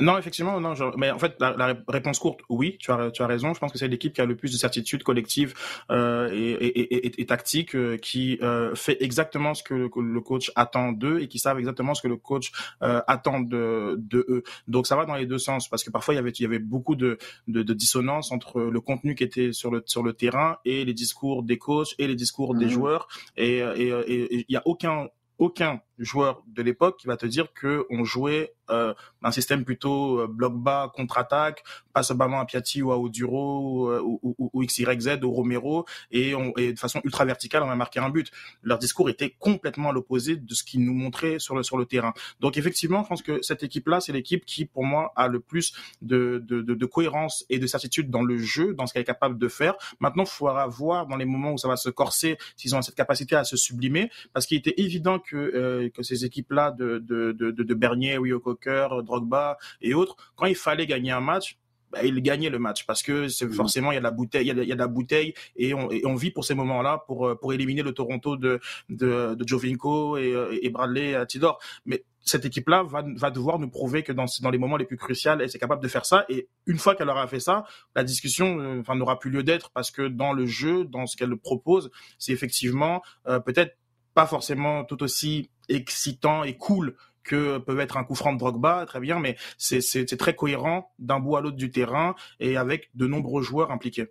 [0.00, 0.74] Non, effectivement, non.
[0.96, 3.54] mais en fait, la, réponse courte, oui, tu as, tu as raison.
[3.54, 5.54] Je pense que c'est l'équipe qui a le plus de certitude collective
[5.90, 10.92] euh, et, et, et, tactique, euh, qui euh, fait exactement ce que le, coach attend
[10.92, 14.42] d'eux et qui savent exactement ce que le coach euh, attend de, de eux.
[14.68, 16.46] Donc ça va dans les deux sens parce que parfois il y avait, il y
[16.46, 17.18] avait beaucoup de,
[17.48, 20.94] de, de dissonance entre le contenu qui était sur le sur le terrain et les
[20.94, 23.08] discours des coachs et les discours des mmh joueurs.
[23.36, 25.08] Et il y a aucun
[25.38, 30.20] aucun joueur de l'époque qui va te dire que on jouait euh, un système plutôt
[30.20, 34.64] euh, bloc bas, contre-attaque, passe ballon à Piatti ou à Oduro euh, ou, ou, ou,
[34.64, 38.30] XYZ ou Romero et, on, et de façon ultra verticale on a marqué un but.
[38.62, 41.86] Leur discours était complètement à l'opposé de ce qu'ils nous montraient sur le sur le
[41.86, 42.12] terrain.
[42.40, 45.72] Donc effectivement, je pense que cette équipe-là, c'est l'équipe qui pour moi a le plus
[46.02, 49.38] de, de, de, cohérence et de certitude dans le jeu, dans ce qu'elle est capable
[49.38, 49.74] de faire.
[50.00, 52.94] Maintenant, il faudra voir dans les moments où ça va se corser s'ils ont cette
[52.94, 57.32] capacité à se sublimer, parce qu'il était évident que euh, que ces équipes-là de de,
[57.32, 61.58] de, de Bernier, Wio Cocker, Drogba et autres, quand il fallait gagner un match,
[61.90, 63.52] bah, il gagnait le match parce que c'est mmh.
[63.52, 65.90] forcément il y a de la bouteille, il y a de, la bouteille et on,
[65.90, 69.48] et on vit pour ces moments-là pour euh, pour éliminer le Toronto de de, de
[69.48, 71.58] Jovinko et, euh, et Bradley à Tidor.
[71.86, 74.98] Mais cette équipe-là va, va devoir nous prouver que dans, dans les moments les plus
[74.98, 76.26] cruciaux, elle est capable de faire ça.
[76.28, 77.64] Et une fois qu'elle aura fait ça,
[77.96, 81.16] la discussion euh, enfin, n'aura plus lieu d'être parce que dans le jeu, dans ce
[81.16, 83.00] qu'elle propose, c'est effectivement
[83.46, 83.76] peut-être
[84.12, 86.96] pas forcément tout aussi excitant et cool
[87.28, 91.20] que peut être un coup franc de Drogba, très bien, mais c'est très cohérent d'un
[91.20, 94.08] bout à l'autre du terrain et avec de nombreux joueurs impliqués.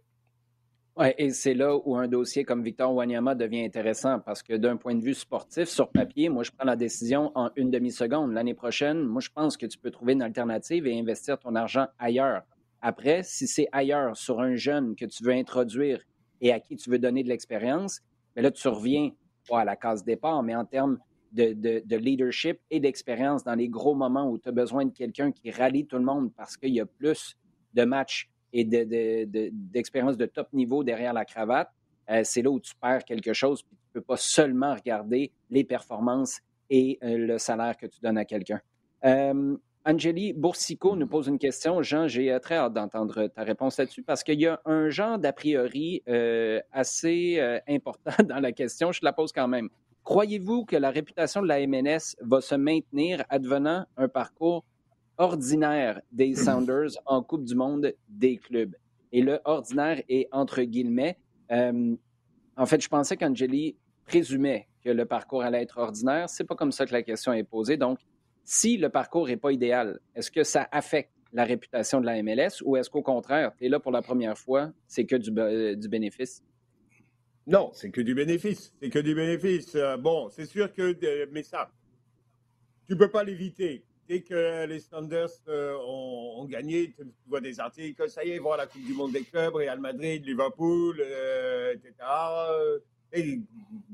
[0.98, 4.78] Ouais, et c'est là où un dossier comme Victor Wanyama devient intéressant parce que d'un
[4.78, 8.34] point de vue sportif, sur papier, moi, je prends la décision en une demi-seconde.
[8.34, 11.86] L'année prochaine, moi, je pense que tu peux trouver une alternative et investir ton argent
[12.00, 12.42] ailleurs.
[12.82, 16.02] Après, si c'est ailleurs, sur un jeune que tu veux introduire
[16.42, 18.02] et à qui tu veux donner de l'expérience,
[18.36, 19.12] mais ben là, tu reviens
[19.48, 20.98] pas à la case départ, mais en termes
[21.32, 25.52] de, leadership et d'expérience dans les gros moments où tu as besoin de quelqu'un qui
[25.52, 27.38] rallie tout le monde parce qu'il y a plus
[27.74, 31.70] de matchs et d'expérience de, top niveau derrière la cravate,
[32.10, 33.64] euh, c'est là où tu perds quelque chose.
[33.64, 38.18] tu ne peux pas seulement regarder les performances et euh, le salaire que tu donnes
[38.18, 38.62] à quelqu'un.
[39.06, 41.82] Euh, Angélie Boursico nous pose une question.
[41.82, 45.32] Jean, j'ai très hâte d'entendre ta réponse là-dessus parce qu'il y a un genre d'a
[45.32, 46.04] priori
[46.74, 48.92] assez important dans la question.
[48.92, 49.70] Je te la pose quand même.
[50.08, 54.64] Croyez-vous que la réputation de la MNS va se maintenir advenant un parcours
[55.18, 58.74] ordinaire des Sounders en Coupe du Monde des clubs?
[59.12, 61.18] Et le ordinaire est entre guillemets.
[61.52, 61.94] Euh,
[62.56, 66.30] en fait, je pensais qu'Angeli présumait que le parcours allait être ordinaire.
[66.30, 67.76] C'est pas comme ça que la question est posée.
[67.76, 68.00] Donc,
[68.46, 72.64] si le parcours n'est pas idéal, est-ce que ça affecte la réputation de la MLS
[72.64, 75.76] ou est-ce qu'au contraire, tu es là pour la première fois, c'est que du, euh,
[75.76, 76.42] du bénéfice?
[77.48, 78.74] Non, c'est que du bénéfice.
[78.82, 79.74] C'est que du bénéfice.
[79.76, 81.72] Euh, bon, c'est sûr que, mais ça,
[82.88, 83.86] tu peux pas l'éviter.
[84.10, 88.64] Dès que les Sanders euh, ont, gagné, tu vois des articles, ça y est, voilà
[88.64, 91.02] la Coupe du Monde des clubs, Real Madrid, Liverpool,
[91.74, 91.94] etc.
[93.12, 93.40] Et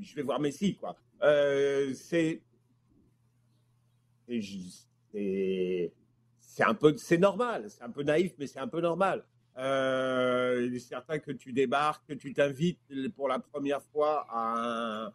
[0.00, 0.96] je vais voir Messi, quoi.
[1.20, 2.42] c'est
[6.40, 9.24] c'est un peu, c'est normal, c'est un peu naïf, mais c'est un peu normal.
[9.56, 12.80] Euh, il est certain que tu débarques, que tu t'invites
[13.14, 15.12] pour la première fois à,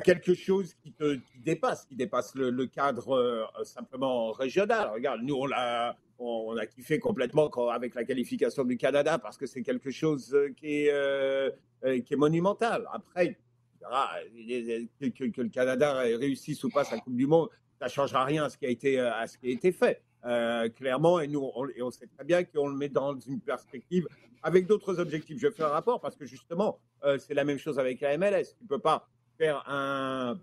[0.00, 4.88] quelque chose qui te dépasse, qui dépasse le, cadre euh, simplement régional.
[4.94, 9.90] Regarde, nous, on a, kiffé complètement avec la qualification du Canada parce que c'est quelque
[9.90, 11.50] chose qui est, euh,
[11.82, 12.88] qui est monumental.
[12.90, 13.36] Après,
[13.82, 18.48] que, le Canada réussisse ou pas sa Coupe du Monde, ça ne changera rien à
[18.48, 20.00] ce qui a été fait.
[20.24, 23.40] Euh, clairement, et nous, on, et on sait très bien qu'on le met dans une
[23.40, 24.06] perspective
[24.42, 25.38] avec d'autres objectifs.
[25.40, 28.54] Je fais un rapport parce que justement, euh, c'est la même chose avec la MLS.
[28.56, 30.38] Tu peux pas faire un,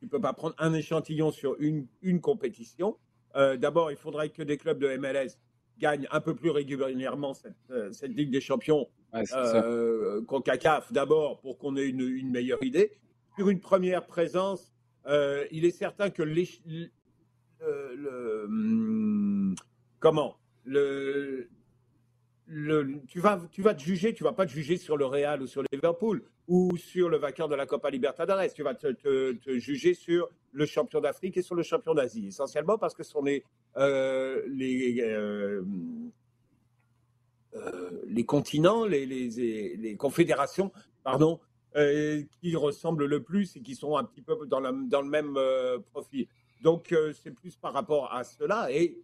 [0.00, 2.96] tu peux pas prendre un échantillon sur une, une compétition.
[3.36, 5.38] Euh, d'abord, il faudrait que des clubs de MLS
[5.78, 7.54] gagnent un peu plus régulièrement cette,
[7.92, 9.22] cette Ligue des Champions ouais,
[10.26, 12.98] CONCACAF d'abord pour qu'on ait une, une, meilleure idée.
[13.36, 14.72] Sur une première présence,
[15.06, 16.24] il est certain que
[17.62, 19.54] hum,
[20.00, 20.36] comment?
[23.08, 26.22] Tu, vas, te juger, tu vas pas te juger sur le Real ou sur Liverpool
[26.46, 28.52] ou sur le vainqueur de la Copa Libertadores.
[28.54, 32.94] Tu vas te, juger sur le champion d'Afrique et sur le champion d'Asie, essentiellement parce
[32.94, 33.44] que ce sont les,
[33.76, 35.62] euh, euh,
[37.54, 40.72] euh, continents, les, confédérations,
[41.04, 41.38] pardon,
[42.40, 45.38] qui ressemblent le plus et qui sont un petit peu dans, dans le même
[45.92, 46.26] profil.
[46.62, 49.00] Donc, euh, c'est plus par rapport à cela et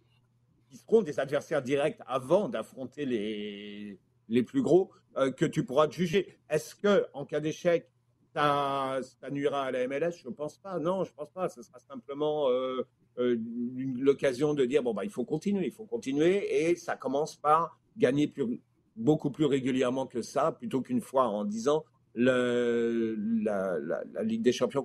[0.69, 3.99] qui seront des adversaires directs avant d'affronter les,
[4.29, 6.37] les plus gros euh, que tu pourras te juger.
[6.49, 7.89] Est-ce que, en cas d'échec,
[8.33, 8.99] ça,
[9.31, 10.79] nuira à la MLS Je ne pense pas.
[10.79, 11.47] Non, je ne pense pas.
[11.47, 12.85] Ce sera simplement euh,
[13.17, 17.79] l'occasion de dire bon, bah, il faut continuer, il faut continuer et ça commence par
[17.97, 18.61] gagner plus,
[18.95, 22.33] beaucoup plus régulièrement que ça plutôt qu'une fois en disant la,
[23.41, 24.83] la, la Ligue des champions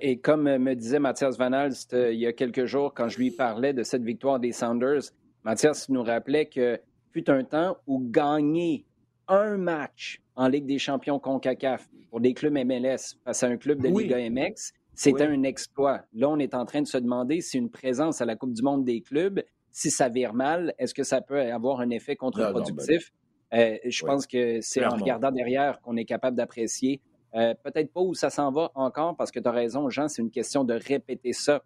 [0.00, 3.18] Et comme me disait Mathias Van Alst euh, il y a quelques jours, quand je
[3.18, 5.02] lui parlais de cette victoire des Sounders,
[5.44, 6.80] Mathias nous rappelait que
[7.12, 8.86] fut un temps où gagner
[9.28, 13.80] un match en Ligue des champions CONCACAF pour des clubs MLS face à un club
[13.80, 16.02] de Liga MX, c'était un exploit.
[16.12, 18.62] Là, on est en train de se demander si une présence à la Coupe du
[18.62, 23.12] monde des clubs, si ça vire mal, est-ce que ça peut avoir un effet contre-productif?
[23.52, 27.00] Ben, euh, je pense que c'est en regardant derrière qu'on est capable d'apprécier
[27.34, 30.22] euh, peut-être pas où ça s'en va encore, parce que tu as raison, Jean, c'est
[30.22, 31.62] une question de répéter ça.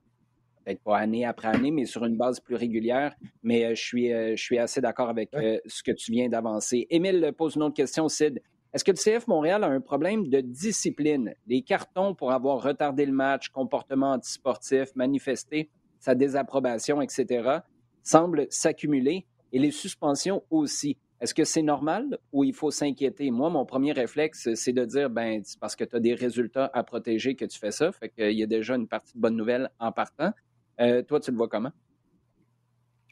[0.64, 3.14] Peut-être pas année après année, mais sur une base plus régulière.
[3.42, 6.86] Mais euh, je, suis, euh, je suis assez d'accord avec ce que tu viens d'avancer.
[6.90, 8.40] Émile pose une autre question, Sid.
[8.72, 11.34] Est-ce que le CF Montréal a un problème de discipline?
[11.46, 17.58] Les cartons pour avoir retardé le match, comportement antisportif, manifesté sa désapprobation, etc.,
[18.02, 20.96] semblent s'accumuler et les suspensions aussi.
[21.22, 23.30] Est-ce que c'est normal ou il faut s'inquiéter?
[23.30, 26.68] Moi, mon premier réflexe, c'est de dire, ben, c'est parce que tu as des résultats
[26.74, 27.92] à protéger que tu fais ça.
[27.92, 30.32] Fait qu'il y a déjà une partie de bonne nouvelle en partant.
[30.80, 31.70] Euh, toi, tu le vois comment?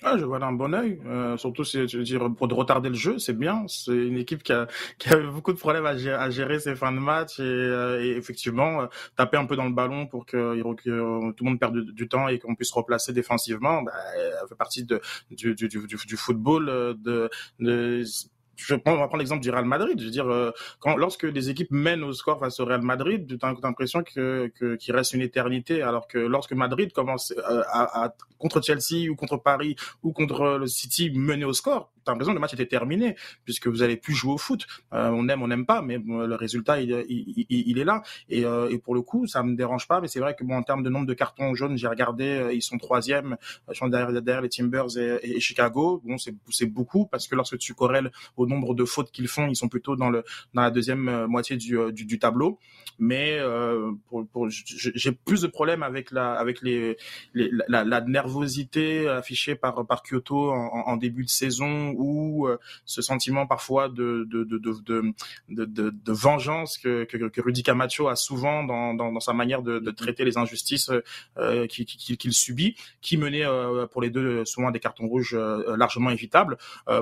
[0.02, 0.98] Ah, je vois d'un bon oeil.
[1.06, 3.66] Euh, surtout, si tu veux dire pour retarder le jeu, c'est bien.
[3.68, 4.66] C'est une équipe qui a,
[4.98, 8.02] qui a beaucoup de problèmes à gérer, à gérer ses fins de match et, euh,
[8.02, 8.86] et effectivement euh,
[9.16, 12.28] taper un peu dans le ballon pour que, que tout le monde perde du, temps
[12.28, 13.82] et qu'on puisse replacer défensivement.
[13.82, 13.92] Bah,
[14.40, 16.96] ça fait partie de, du, du, du, du football.
[16.98, 18.02] De, de
[18.60, 19.98] je prends, on va prendre l'exemple du Real Madrid.
[19.98, 23.26] Je veux dire, euh, quand, lorsque des équipes mènent au score face au Real Madrid,
[23.26, 27.62] tu as l'impression que, que, qu'il reste une éternité, alors que lorsque Madrid commence euh,
[27.68, 32.12] à, à, contre Chelsea ou contre Paris ou contre le City mener au score, t'as
[32.12, 34.66] l'impression que le match était terminé puisque vous allez plus jouer au foot.
[34.92, 36.92] Euh, on aime, on n'aime pas, mais le résultat il,
[37.78, 38.02] est là.
[38.28, 40.00] Et, euh, et, pour le coup, ça me dérange pas.
[40.00, 42.52] Mais c'est vrai que bon, en termes de nombre de cartons jaunes, j'ai regardé, euh,
[42.52, 43.36] ils sont troisième,
[43.70, 46.00] ils sont derrière, les Timbers et, Chicago.
[46.04, 49.56] Bon, c'est beaucoup parce que lorsque tu corrèles au nombre de fautes qu'ils font, ils
[49.56, 50.24] sont plutôt dans le
[50.54, 52.58] dans la deuxième moitié du, du, du tableau.
[52.98, 53.40] Mais
[54.08, 56.96] pour, pour j'ai plus de problèmes avec la avec les,
[57.34, 63.46] la, la, nervosité affichée par par Kyoto en début de saison ou euh, ce sentiment
[63.46, 65.14] parfois de de de de
[65.48, 69.62] de, de, vengeance que, que, que Rudy Camacho a souvent dans, dans, dans sa manière
[69.62, 70.90] de, de traiter les injustices
[71.38, 76.10] euh, qu'il qui, subit, qui menait euh, pour les deux souvent des cartons rouges largement
[76.10, 76.56] évitables.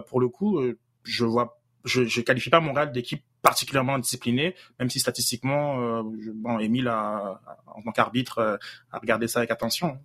[0.08, 0.60] pour le coup,
[1.04, 6.30] je vois je, je qualifie pas Montréal d'équipe particulièrement disciplinée, même si statistiquement, euh, je,
[6.30, 8.56] bon, Émile a, en tant qu'arbitre euh,
[8.92, 9.98] a regardé ça avec attention.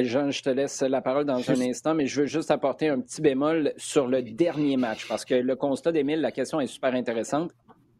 [0.00, 3.00] Jean, je te laisse la parole dans un instant, mais je veux juste apporter un
[3.00, 6.94] petit bémol sur le dernier match, parce que le constat d'Émile, la question est super
[6.94, 7.50] intéressante.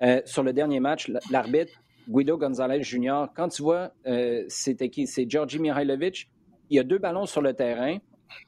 [0.03, 1.73] Euh, sur le dernier match, l'arbitre,
[2.09, 5.07] Guido Gonzalez Jr., quand tu vois, euh, c'était qui?
[5.07, 6.31] C'est Georgi Mihailovic.
[6.71, 7.99] Il y a deux ballons sur le terrain.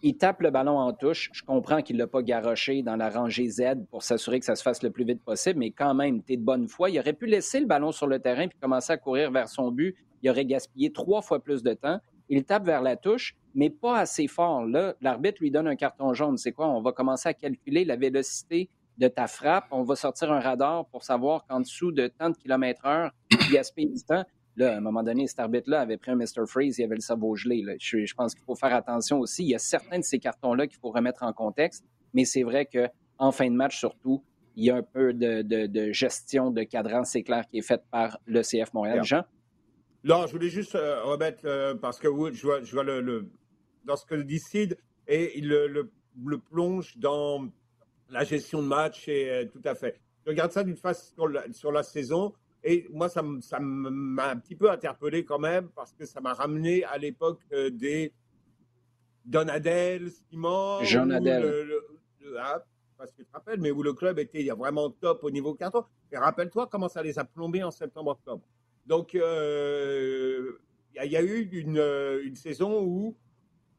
[0.03, 1.29] Il tape le ballon en touche.
[1.35, 4.57] Je comprends qu'il ne l'a pas garoché dans la rangée Z pour s'assurer que ça
[4.57, 6.89] se fasse le plus vite possible, mais quand même, tu es de bonne foi.
[6.89, 9.71] Il aurait pu laisser le ballon sur le terrain puis commencer à courir vers son
[9.71, 9.95] but.
[10.23, 12.01] Il aurait gaspillé trois fois plus de temps.
[12.29, 14.65] Il tape vers la touche, mais pas assez fort.
[14.65, 16.37] Là, l'arbitre lui donne un carton jaune.
[16.37, 16.69] C'est quoi?
[16.69, 18.69] On va commencer à calculer la vélocité
[18.99, 19.67] de ta frappe.
[19.71, 23.53] On va sortir un radar pour savoir qu'en dessous de tant de kilomètres heure, il
[23.53, 24.25] gaspille du temps.
[24.57, 26.47] Là, à un moment donné, cet arbitre-là avait pris un Mr.
[26.47, 27.65] Freeze, il avait le cerveau gelé.
[27.81, 29.43] Je, je, pense qu'il faut faire attention aussi.
[29.43, 32.67] Il y a certains de ces cartons-là qu'il faut remettre en contexte, mais c'est vrai
[32.67, 34.23] qu'en fin de match, surtout,
[34.55, 37.67] il y a un peu de, de, de gestion de cadran, c'est clair, qui est
[37.67, 39.03] faite par le CF Montréal.
[39.03, 39.25] Jean?
[40.05, 43.31] Non, je voulais juste euh, remettre, euh, parce que je vois, je vois le, le,
[43.85, 44.77] dans ce que dit Sid,
[45.09, 45.91] et il le, le,
[46.27, 47.49] le plonge dans
[48.11, 49.99] la gestion de match, et euh, tout à fait.
[50.25, 54.37] Je regarde ça d'une face sur la, sur la saison, et moi, ça m'a un
[54.37, 58.13] petit peu interpellé quand même, parce que ça m'a ramené à l'époque euh, des
[59.25, 61.73] Donadel, Simon, Jean Adel.
[62.39, 62.63] Ah,
[62.99, 65.85] parce que tu te rappelles, mais où le club était vraiment top au niveau carton.
[66.13, 68.45] Et rappelle-toi comment ça les a plombés en septembre-octobre.
[68.87, 70.53] Donc, il euh,
[70.95, 71.83] y, y, a eu une,
[72.25, 73.17] une, saison où,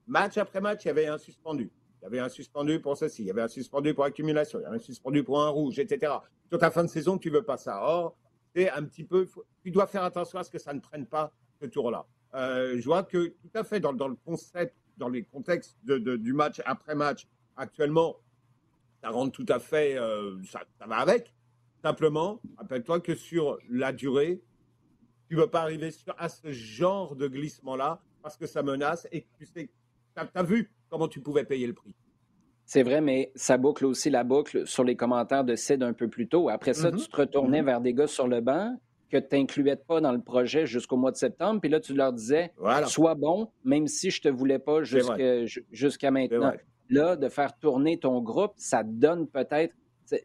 [0.08, 1.72] match après match, il y avait un suspendu.
[2.02, 4.64] Il y avait un suspendu pour ceci, il y avait un suspendu pour accumulation, il
[4.64, 6.14] y avait un suspendu pour un rouge, etc.
[6.50, 7.82] Sur ta fin de saison, tu veux pas ça.
[7.82, 8.16] Or,
[8.56, 9.28] c'est un petit peu,
[9.64, 12.06] tu dois faire attention à ce que ça ne prenne pas ce tour-là.
[12.36, 16.62] Euh, je vois que tout à fait dans, le concept, dans les contextes du match
[16.66, 18.18] après match, actuellement,
[19.02, 21.34] ça rentre tout à fait, euh, ça, va avec.
[21.82, 24.42] Simplement, rappelle-toi que sur la durée,
[25.28, 29.08] tu ne veux pas arriver sur, à ce genre de glissement-là parce que ça menace
[29.12, 29.70] et tu sais,
[30.16, 31.94] tu as, as vu comment tu pouvais payer le prix.
[32.66, 36.08] C'est vrai, mais ça boucle aussi la boucle sur les commentaires de Sid un peu
[36.08, 36.50] plus tôt.
[36.50, 37.04] Après ça, mm -hmm.
[37.04, 37.66] tu te retournais mm -hmm.
[37.72, 38.76] vers des gars sur le banc
[39.12, 41.62] que tu n'incluais pas dans le projet jusqu'au mois de septembre.
[41.62, 42.88] Puis là, tu leur disais, voilà.
[42.88, 46.54] sois bon, même si je ne te voulais pas jusqu'à jusqu maintenant.
[46.90, 49.74] Là, de faire tourner ton groupe, ça donne peut-être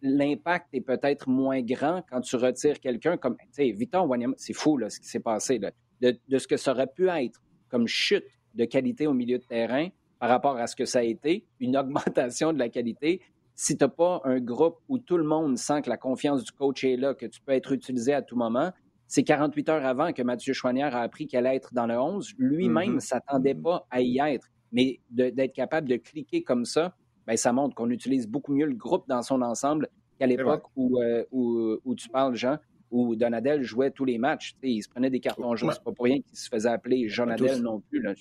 [0.03, 4.77] l'impact est peut-être moins grand quand tu retires quelqu'un comme, tu sais, Wanyama, c'est fou
[4.77, 5.71] là, ce qui s'est passé, là,
[6.01, 8.25] de, de, ce que ça aurait pu être comme chute
[8.55, 11.77] de qualité au milieu de terrain par rapport à ce que ça a été, une
[11.77, 13.21] augmentation de la qualité.
[13.55, 16.53] Si tu n'as pas un groupe où tout le monde sent que la confiance du
[16.53, 18.73] coach est là, que tu peux être utilisé à tout moment,
[19.07, 22.35] c'est 48 heures avant que Mathieu Chouanière a appris qu'elle allait être dans le 11.
[22.39, 23.01] Lui-même ne mm -hmm.
[23.01, 24.47] s'attendait pas à y être.
[24.73, 26.95] Mais d'être capable de cliquer comme ça,
[27.31, 31.01] ben, ça montre qu'on utilise beaucoup mieux le groupe dans son ensemble qu'à l'époque où,
[31.01, 32.59] euh, où, où, tu parles, Jean,
[32.91, 34.55] où Donadel jouait tous les matchs.
[34.63, 35.69] Il se prenait des cartons jaunes.
[35.69, 35.75] Ouais.
[35.75, 38.03] C'est pas pour rien qu'il se faisait appeler Jonadel non plus.
[38.03, 38.15] Là.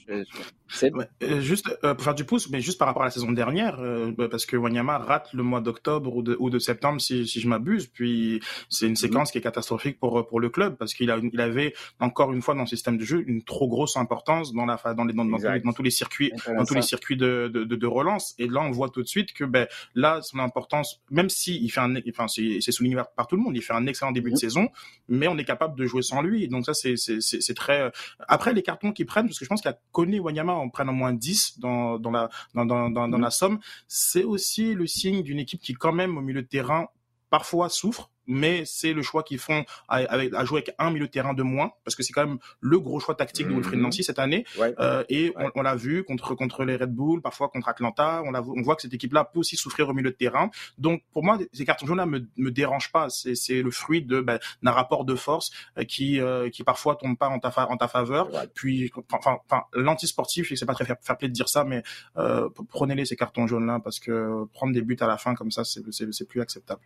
[0.81, 1.07] Ouais.
[1.23, 3.79] Euh, juste euh, pour faire du pouce, mais juste par rapport à la saison dernière,
[3.79, 7.39] euh, parce que Wanyama rate le mois d'octobre ou de, ou de septembre, si, si
[7.39, 7.87] je m'abuse.
[7.87, 9.31] Puis c'est une séquence mmh.
[9.31, 12.61] qui est catastrophique pour pour le club parce qu'il il avait encore une fois dans
[12.61, 15.59] le système de jeu une trop grosse importance dans la dans les dans, dans, dans,
[15.63, 18.35] dans tous les circuits dans tous les circuits de, de, de, de, relance.
[18.37, 21.69] Et là, on voit tout de suite que ben là son importance, même si il
[21.69, 24.37] fait un, enfin c'est souligné par tout le monde, il fait un excellent début de
[24.37, 24.58] saison
[25.07, 26.47] mais on est capable de jouer sans lui.
[26.47, 27.81] Donc ça, c'est très.
[27.81, 27.89] Euh,
[28.27, 30.89] après les cartons qu'ils prennent, parce que je pense y a Kone Wanyama en prennent
[30.89, 34.87] au moins 10 dans dans la dans dans, dans, dans la somme, c'est aussi le
[34.87, 36.87] signe d'une équipe qui quand même au milieu de terrain
[37.29, 41.11] parfois souffre mais c'est le choix qu'ils font à, à, jouer avec un milieu de
[41.11, 43.49] terrain de moins, parce que c'est quand même le gros choix tactique mmh.
[43.49, 44.45] de Wilfried Nancy cette année.
[44.57, 45.49] Ouais, euh, et ouais.
[45.55, 48.21] on, on l'a vu contre contre les Red Bull, parfois contre Atlanta.
[48.25, 50.49] On, on voit que cette équipe-là peut aussi souffrir au milieu de terrain.
[50.77, 53.09] Donc pour moi, ces cartons jaunes-là me, me dérangent pas.
[53.09, 57.17] C'est le fruit de ben, d'un rapport de force euh, qui euh, qui parfois tombe
[57.17, 58.31] pas en ta en ta faveur.
[58.33, 58.47] Ouais.
[58.53, 61.83] Puis enfin enfin l'anti-sportif, je sais pas très faire, faire plaisir de dire ça, mais
[62.17, 65.63] euh, prenez-les ces cartons jaunes-là parce que prendre des buts à la fin comme ça,
[65.63, 66.81] c'est plus acceptable.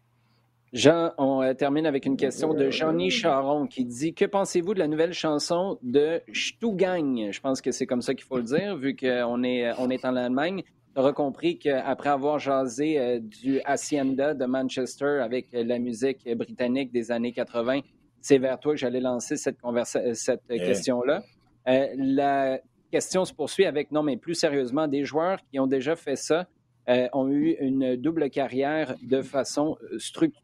[0.74, 4.80] Jean, on euh, termine avec une question de Jean-Ny Charon qui dit Que pensez-vous de
[4.80, 8.76] la nouvelle chanson de Stugang Je pense que c'est comme ça qu'il faut le dire,
[8.76, 10.64] vu qu'on est, on est en Allemagne.
[10.96, 16.92] Tu auras compris qu'après avoir jasé euh, du Hacienda de Manchester avec la musique britannique
[16.92, 17.82] des années 80,
[18.20, 19.58] c'est vers toi que j'allais lancer cette,
[20.14, 20.66] cette yeah.
[20.66, 21.24] question-là.
[21.68, 22.60] Euh, la
[22.92, 26.48] question se poursuit avec, non, mais plus sérieusement, des joueurs qui ont déjà fait ça
[26.90, 29.78] euh, ont eu une double carrière de façon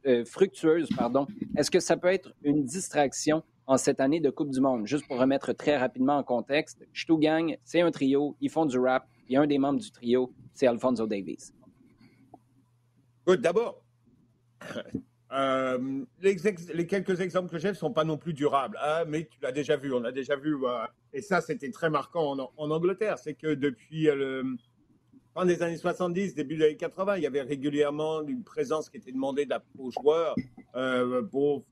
[0.05, 0.89] euh, fructueuse.
[0.95, 1.27] Pardon.
[1.57, 4.87] Est-ce que ça peut être une distraction en cette année de Coupe du Monde?
[4.87, 9.07] Juste pour remettre très rapidement en contexte, Stugang, c'est un trio, ils font du rap,
[9.27, 11.51] et un des membres du trio, c'est Alfonso Davies.
[13.27, 13.83] D'abord,
[15.31, 19.37] Euh, les, quelques exemples que j'ai ne sont pas non plus durables, hein, mais tu
[19.41, 20.79] l'as déjà vu, on l'a déjà vu, euh,
[21.13, 24.57] et ça c'était très marquant en, en Angleterre, c'est que depuis le
[25.39, 28.97] fin des années 70, début des années 80, il y avait régulièrement une présence qui
[28.97, 30.35] était demandée aux joueurs
[30.75, 31.63] euh, pour,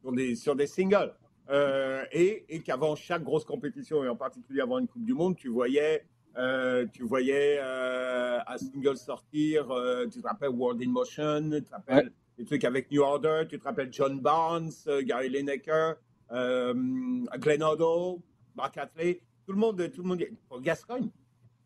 [0.00, 1.12] sur, des, sur des singles.
[1.50, 5.36] Euh, et, et qu'avant chaque grosse compétition, et en particulier avant une Coupe du Monde,
[5.36, 6.06] tu voyais,
[6.38, 9.68] euh, tu voyais un single sortir,
[10.10, 12.12] tu te rappelles World in Motion, tu te rappelles ouais.
[12.38, 14.70] des trucs avec New Order, tu te rappelles John Barnes,
[15.02, 15.96] Gary Lineker,
[16.30, 18.22] Glenn Hoddle,
[18.56, 20.24] Mark Atley, tout le monde, tout le monde,
[20.62, 21.10] Gascoigne,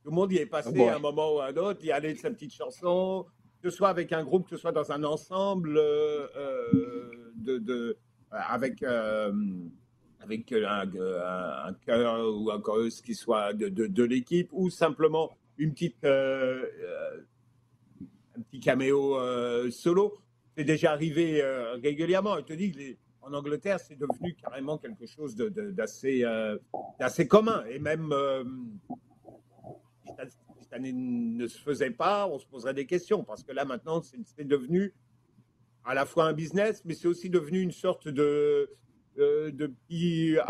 [0.04, 1.90] tout le monde y est passé oh à un moment ou à un autre, y
[1.90, 3.24] allait de sa petite chanson,
[3.62, 7.96] que ce soit avec un groupe, que ce soit dans un ensemble de, de
[8.30, 9.32] avec, euh,
[10.20, 14.68] avec un, un, un chœur ou un chorus qui soit de, de, de l'équipe ou
[14.68, 16.66] simplement une petite, euh,
[18.36, 20.18] un petit caméo euh, solo.
[20.54, 21.42] C'est déjà arrivé
[21.82, 22.36] régulièrement.
[22.36, 22.78] Je te dis que
[23.22, 26.24] en Angleterre, c'est devenu carrément quelque chose d'assez
[26.98, 27.64] d'assez commun.
[27.70, 28.14] Et même
[30.28, 34.02] si ça ne se faisait pas, on se poserait des questions parce que là maintenant,
[34.02, 34.92] c'est devenu
[35.84, 38.70] à la fois un business, mais c'est aussi devenu une sorte de,
[39.18, 39.70] euh, de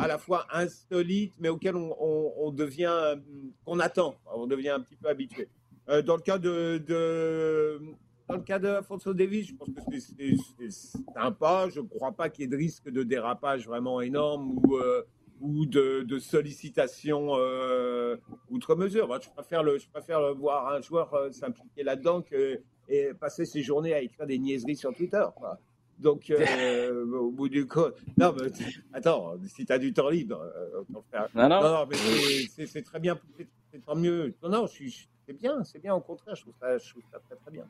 [0.01, 3.17] à la fois insolite, mais auquel on, on, on devient,
[3.65, 5.49] qu'on attend, on devient un petit peu habitué.
[5.89, 7.81] Euh, dans le cas de, de
[8.27, 10.71] dans le cas de Alfonso Davis, je pense que c'est
[11.15, 11.69] sympa.
[11.69, 15.03] Je ne crois pas qu'il y ait de risque de dérapage vraiment énorme ou, euh,
[15.41, 18.17] ou de, de sollicitation euh,
[18.51, 19.07] outre mesure.
[19.07, 23.47] Moi, je, préfère le, je préfère voir un joueur euh, s'impliquer là-dedans que et passer
[23.47, 25.25] ses journées à écrire des niaiseries sur Twitter.
[25.37, 25.59] Quoi.
[25.99, 27.95] Donc, euh, au bout du compte.
[28.19, 28.51] Non, mais
[28.93, 30.41] attends, si tu as du temps libre,
[31.11, 31.29] faire...
[31.35, 31.63] non, non.
[31.63, 31.97] non, non, mais
[32.67, 33.19] c'est très bien,
[33.71, 34.35] c'est tant mieux.
[34.43, 37.37] Non, non, c'est bien, c'est bien, au contraire, je trouve ça, je trouve ça très,
[37.37, 37.67] très bien.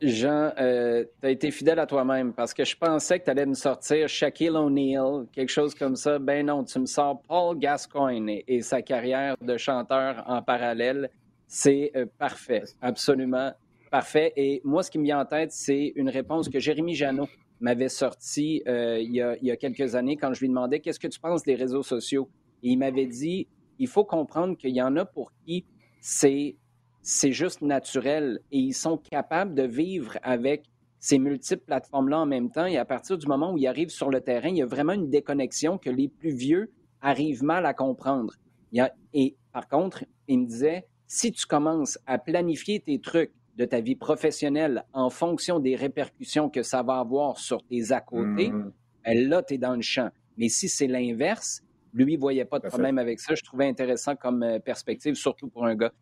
[0.00, 3.44] Jean, euh, tu as été fidèle à toi-même parce que je pensais que tu allais
[3.44, 6.18] me sortir Shaquille O'Neal, quelque chose comme ça.
[6.18, 11.10] Ben non, tu me sors Paul Gascoigne et, sa carrière de chanteur en parallèle.
[11.46, 13.52] C'est euh, parfait, absolument
[13.90, 14.32] Parfait.
[14.36, 17.28] Et moi, ce qui me vient en tête, c'est une réponse que Jérémy Janot
[17.58, 20.78] m'avait sortie euh, il, y a, il, y a, quelques années quand je lui demandais
[20.78, 22.30] qu'est-ce que tu penses des réseaux sociaux?
[22.62, 23.48] Et il m'avait dit
[23.80, 25.64] il faut comprendre qu'il y en a pour qui
[26.00, 26.56] c'est
[27.02, 30.64] c'est juste naturel et ils sont capables de vivre avec
[30.98, 32.66] ces multiples plateformes-là en même temps.
[32.66, 34.92] Et à partir du moment où ils arrivent sur le terrain, il y a vraiment
[34.92, 36.70] une déconnexion que les plus vieux
[37.00, 38.34] arrivent mal à comprendre.
[38.72, 43.00] Il y a, et par contre, il me disait, si tu commences à planifier tes
[43.00, 47.92] trucs, de ta vie professionnelle en fonction des répercussions que ça va avoir sur tes
[47.92, 48.72] à côté, mmh.
[49.04, 50.08] là, tu es dans le champ.
[50.38, 53.34] Mais si c'est l'inverse, lui, il ne voyait pas de problème avec ça.
[53.34, 55.92] Je trouvais intéressant comme euh, perspective, surtout pour un gars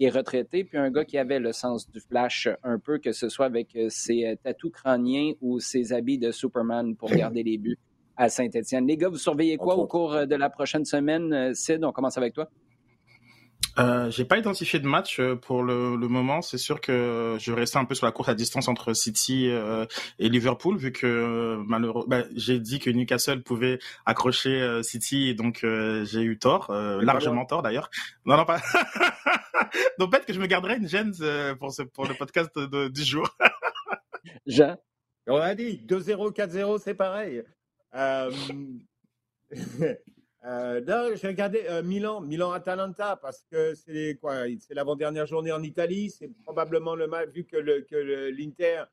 [0.00, 3.28] est retraité, puis un gars qui avait le sens du flash un peu, que ce
[3.28, 7.58] soit avec euh, ses euh, tatous crâniens ou ses habits de Superman pour garder les
[7.58, 7.78] buts
[8.16, 8.86] à Saint-Étienne.
[8.86, 11.54] Les gars, vous surveillez quoi au cours de la prochaine semaine?
[11.54, 12.48] Sid, on commence avec toi.
[13.78, 16.42] Euh, j'ai pas identifié de match euh, pour le, le moment.
[16.42, 19.48] C'est sûr que je vais rester un peu sur la course à distance entre City
[19.48, 19.86] euh,
[20.18, 25.28] et Liverpool, vu que euh, malheureusement, bah, j'ai dit que Newcastle pouvait accrocher euh, City,
[25.28, 27.90] et donc j'ai eu tort, largement tort d'ailleurs.
[28.24, 28.60] Non, non pas.
[29.98, 31.12] donc peut-être que je me garderai une gêne
[31.58, 33.28] pour ce pour le podcast de, de, du jour.
[34.46, 34.76] Jean,
[35.26, 37.42] on a dit 2-0, 4-0, c'est pareil.
[40.48, 45.62] Euh, non, j'ai regardé euh, Milan, Milan-Atalanta, parce que c'est quoi C'est l'avant-dernière journée en
[45.62, 46.08] Italie.
[46.10, 47.58] C'est probablement le match, vu que
[48.30, 48.84] l'Inter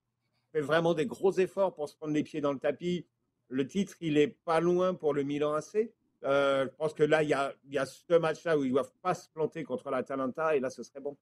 [0.51, 3.05] fait vraiment des gros efforts pour se prendre les pieds dans le tapis.
[3.47, 5.93] Le titre, il est pas loin pour le Milan AC.
[6.25, 8.91] Euh, je pense que là, il y a, y a ce match-là où ils doivent
[9.01, 11.15] pas se planter contre l'Atalanta, et là, ce serait bon.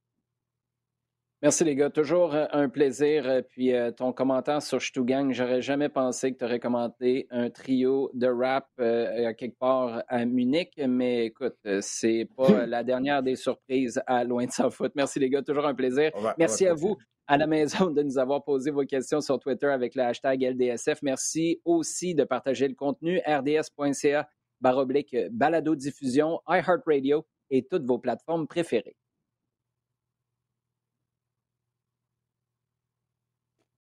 [1.44, 3.28] Merci les gars, toujours euh, un plaisir.
[3.28, 7.50] Euh, puis euh, ton commentaire sur Stugang, j'aurais jamais pensé que tu aurais commenté un
[7.50, 13.36] trio de rap euh, quelque part à Munich, mais écoute, c'est pas la dernière des
[13.36, 14.94] surprises à loin de sa foot.
[14.96, 16.12] Merci les gars, toujours un plaisir.
[16.18, 16.96] Va, Merci à vous
[17.28, 21.02] à la maison de nous avoir posé vos questions sur Twitter avec le hashtag LDSF.
[21.02, 24.30] Merci aussi de partager le contenu rds.ca
[24.62, 28.96] baroblique balado diffusion iHeartRadio et toutes vos plateformes préférées.